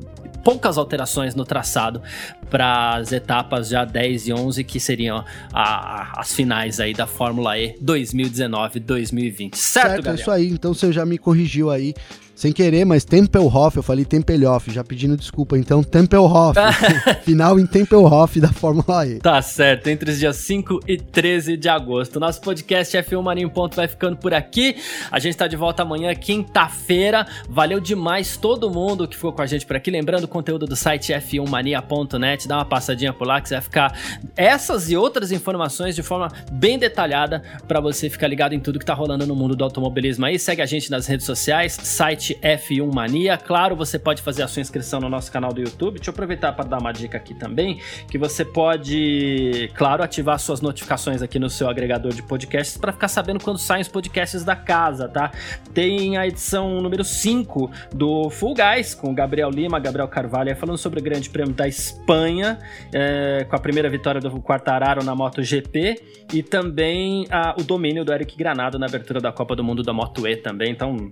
poucas 0.42 0.78
alterações 0.78 1.34
no 1.34 1.44
traçado 1.44 2.02
para 2.48 2.96
as 2.96 3.12
etapas 3.12 3.68
já 3.68 3.84
10 3.84 4.28
e 4.28 4.32
11, 4.32 4.64
que 4.64 4.80
seriam 4.80 5.22
a, 5.52 5.62
a, 5.62 6.20
as 6.20 6.32
finais 6.32 6.80
aí 6.80 6.94
da 6.94 7.06
Fórmula 7.06 7.58
E 7.58 7.74
2019-2020. 7.82 9.54
Certo, 9.54 9.56
certo 9.56 9.96
Gabriel? 9.96 10.12
é 10.12 10.20
isso 10.20 10.30
aí. 10.30 10.48
Então 10.48 10.72
você 10.72 10.92
já 10.92 11.04
me 11.04 11.18
corrigiu 11.18 11.70
aí 11.70 11.94
sem 12.40 12.54
querer, 12.54 12.86
mas 12.86 13.04
Tempelhof, 13.04 13.76
eu 13.76 13.82
falei 13.82 14.02
Tempelhof, 14.02 14.72
já 14.72 14.82
pedindo 14.82 15.14
desculpa. 15.14 15.58
Então, 15.58 15.82
Tempelhof, 15.82 16.58
final 17.22 17.60
em 17.60 17.66
Tempelhof 17.66 18.40
da 18.40 18.48
Fórmula 18.48 19.06
E. 19.06 19.18
Tá 19.18 19.42
certo, 19.42 19.88
entre 19.88 20.10
os 20.10 20.18
dias 20.18 20.36
5 20.36 20.80
e 20.88 20.96
13 20.96 21.58
de 21.58 21.68
agosto. 21.68 22.18
Nosso 22.18 22.40
podcast 22.40 22.96
F1 22.96 23.22
Mania 23.22 23.44
em 23.44 23.48
Ponto 23.48 23.76
vai 23.76 23.86
ficando 23.86 24.16
por 24.16 24.32
aqui. 24.32 24.76
A 25.10 25.18
gente 25.18 25.36
tá 25.36 25.46
de 25.46 25.54
volta 25.54 25.82
amanhã, 25.82 26.14
quinta-feira. 26.14 27.26
Valeu 27.46 27.78
demais 27.78 28.38
todo 28.38 28.70
mundo 28.70 29.06
que 29.06 29.16
ficou 29.16 29.34
com 29.34 29.42
a 29.42 29.46
gente 29.46 29.66
por 29.66 29.76
aqui. 29.76 29.90
Lembrando 29.90 30.24
o 30.24 30.28
conteúdo 30.28 30.64
do 30.64 30.74
site 30.74 31.12
f1mania.net, 31.12 32.48
dá 32.48 32.56
uma 32.56 32.64
passadinha 32.64 33.12
por 33.12 33.26
lá 33.26 33.42
que 33.42 33.50
você 33.50 33.56
vai 33.56 33.62
ficar 33.62 33.98
essas 34.34 34.90
e 34.90 34.96
outras 34.96 35.30
informações 35.30 35.94
de 35.94 36.02
forma 36.02 36.28
bem 36.50 36.78
detalhada 36.78 37.42
para 37.68 37.80
você 37.80 38.08
ficar 38.08 38.28
ligado 38.28 38.54
em 38.54 38.60
tudo 38.60 38.78
que 38.78 38.86
tá 38.86 38.94
rolando 38.94 39.26
no 39.26 39.36
mundo 39.36 39.54
do 39.54 39.62
automobilismo 39.62 40.24
aí. 40.24 40.38
Segue 40.38 40.62
a 40.62 40.66
gente 40.66 40.90
nas 40.90 41.06
redes 41.06 41.26
sociais, 41.26 41.74
site 41.74 42.29
F1 42.36 42.92
Mania. 42.94 43.36
Claro, 43.36 43.76
você 43.76 43.98
pode 43.98 44.22
fazer 44.22 44.42
a 44.42 44.48
sua 44.48 44.60
inscrição 44.60 45.00
no 45.00 45.08
nosso 45.08 45.30
canal 45.30 45.52
do 45.52 45.60
YouTube. 45.60 45.96
Deixa 45.96 46.10
eu 46.10 46.12
aproveitar 46.12 46.52
para 46.52 46.68
dar 46.68 46.78
uma 46.78 46.92
dica 46.92 47.16
aqui 47.16 47.34
também, 47.34 47.80
que 48.08 48.18
você 48.18 48.44
pode, 48.44 49.70
claro, 49.74 50.02
ativar 50.02 50.38
suas 50.38 50.60
notificações 50.60 51.22
aqui 51.22 51.38
no 51.38 51.48
seu 51.48 51.68
agregador 51.68 52.12
de 52.12 52.22
podcasts 52.22 52.76
para 52.76 52.92
ficar 52.92 53.08
sabendo 53.08 53.40
quando 53.42 53.58
saem 53.58 53.82
os 53.82 53.88
podcasts 53.88 54.44
da 54.44 54.56
casa, 54.56 55.08
tá? 55.08 55.30
Tem 55.72 56.16
a 56.16 56.26
edição 56.26 56.80
número 56.80 57.04
5 57.04 57.70
do 57.94 58.30
Full 58.30 58.54
Guys 58.54 58.94
com 58.94 59.14
Gabriel 59.14 59.50
Lima, 59.50 59.78
Gabriel 59.78 60.08
Carvalho, 60.08 60.54
falando 60.56 60.78
sobre 60.78 61.00
o 61.00 61.02
Grande 61.02 61.28
Prêmio 61.30 61.54
da 61.54 61.66
Espanha, 61.68 62.58
é, 62.92 63.46
com 63.48 63.56
a 63.56 63.58
primeira 63.58 63.88
vitória 63.88 64.20
do 64.20 64.30
Quartararo 64.40 65.04
na 65.04 65.14
MotoGP 65.14 66.02
e 66.32 66.42
também 66.42 67.26
a, 67.30 67.54
o 67.58 67.62
domínio 67.62 68.04
do 68.04 68.12
Eric 68.12 68.36
Granado 68.36 68.78
na 68.78 68.86
abertura 68.86 69.20
da 69.20 69.32
Copa 69.32 69.54
do 69.56 69.64
Mundo 69.64 69.82
da 69.82 69.92
Moto 69.92 70.26
E 70.26 70.36
também. 70.36 70.70
Então, 70.70 71.10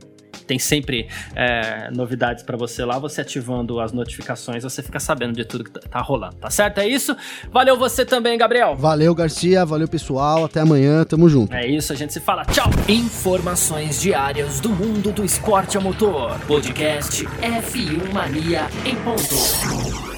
tem 0.48 0.58
sempre 0.58 1.06
é, 1.36 1.90
novidades 1.92 2.42
para 2.42 2.56
você 2.56 2.84
lá. 2.84 2.98
Você 2.98 3.20
ativando 3.20 3.78
as 3.78 3.92
notificações, 3.92 4.64
você 4.64 4.82
fica 4.82 4.98
sabendo 4.98 5.34
de 5.34 5.44
tudo 5.44 5.62
que 5.62 5.70
tá, 5.70 5.80
tá 5.80 6.00
rolando, 6.00 6.36
tá 6.36 6.50
certo? 6.50 6.78
É 6.78 6.88
isso. 6.88 7.14
Valeu 7.52 7.76
você 7.76 8.04
também, 8.04 8.36
Gabriel. 8.38 8.74
Valeu, 8.74 9.14
Garcia. 9.14 9.64
Valeu, 9.64 9.86
pessoal. 9.86 10.46
Até 10.46 10.60
amanhã. 10.60 11.04
Tamo 11.04 11.28
junto. 11.28 11.54
É 11.54 11.66
isso, 11.66 11.92
a 11.92 11.96
gente 11.96 12.12
se 12.12 12.20
fala. 12.20 12.44
Tchau. 12.46 12.70
Informações 12.88 14.00
diárias 14.00 14.58
do 14.58 14.70
mundo 14.70 15.12
do 15.12 15.24
esporte 15.24 15.76
a 15.76 15.80
motor. 15.80 16.38
Podcast 16.46 17.24
F1 17.26 18.12
Mania 18.12 18.66
em 18.84 18.96
ponto. 18.96 20.17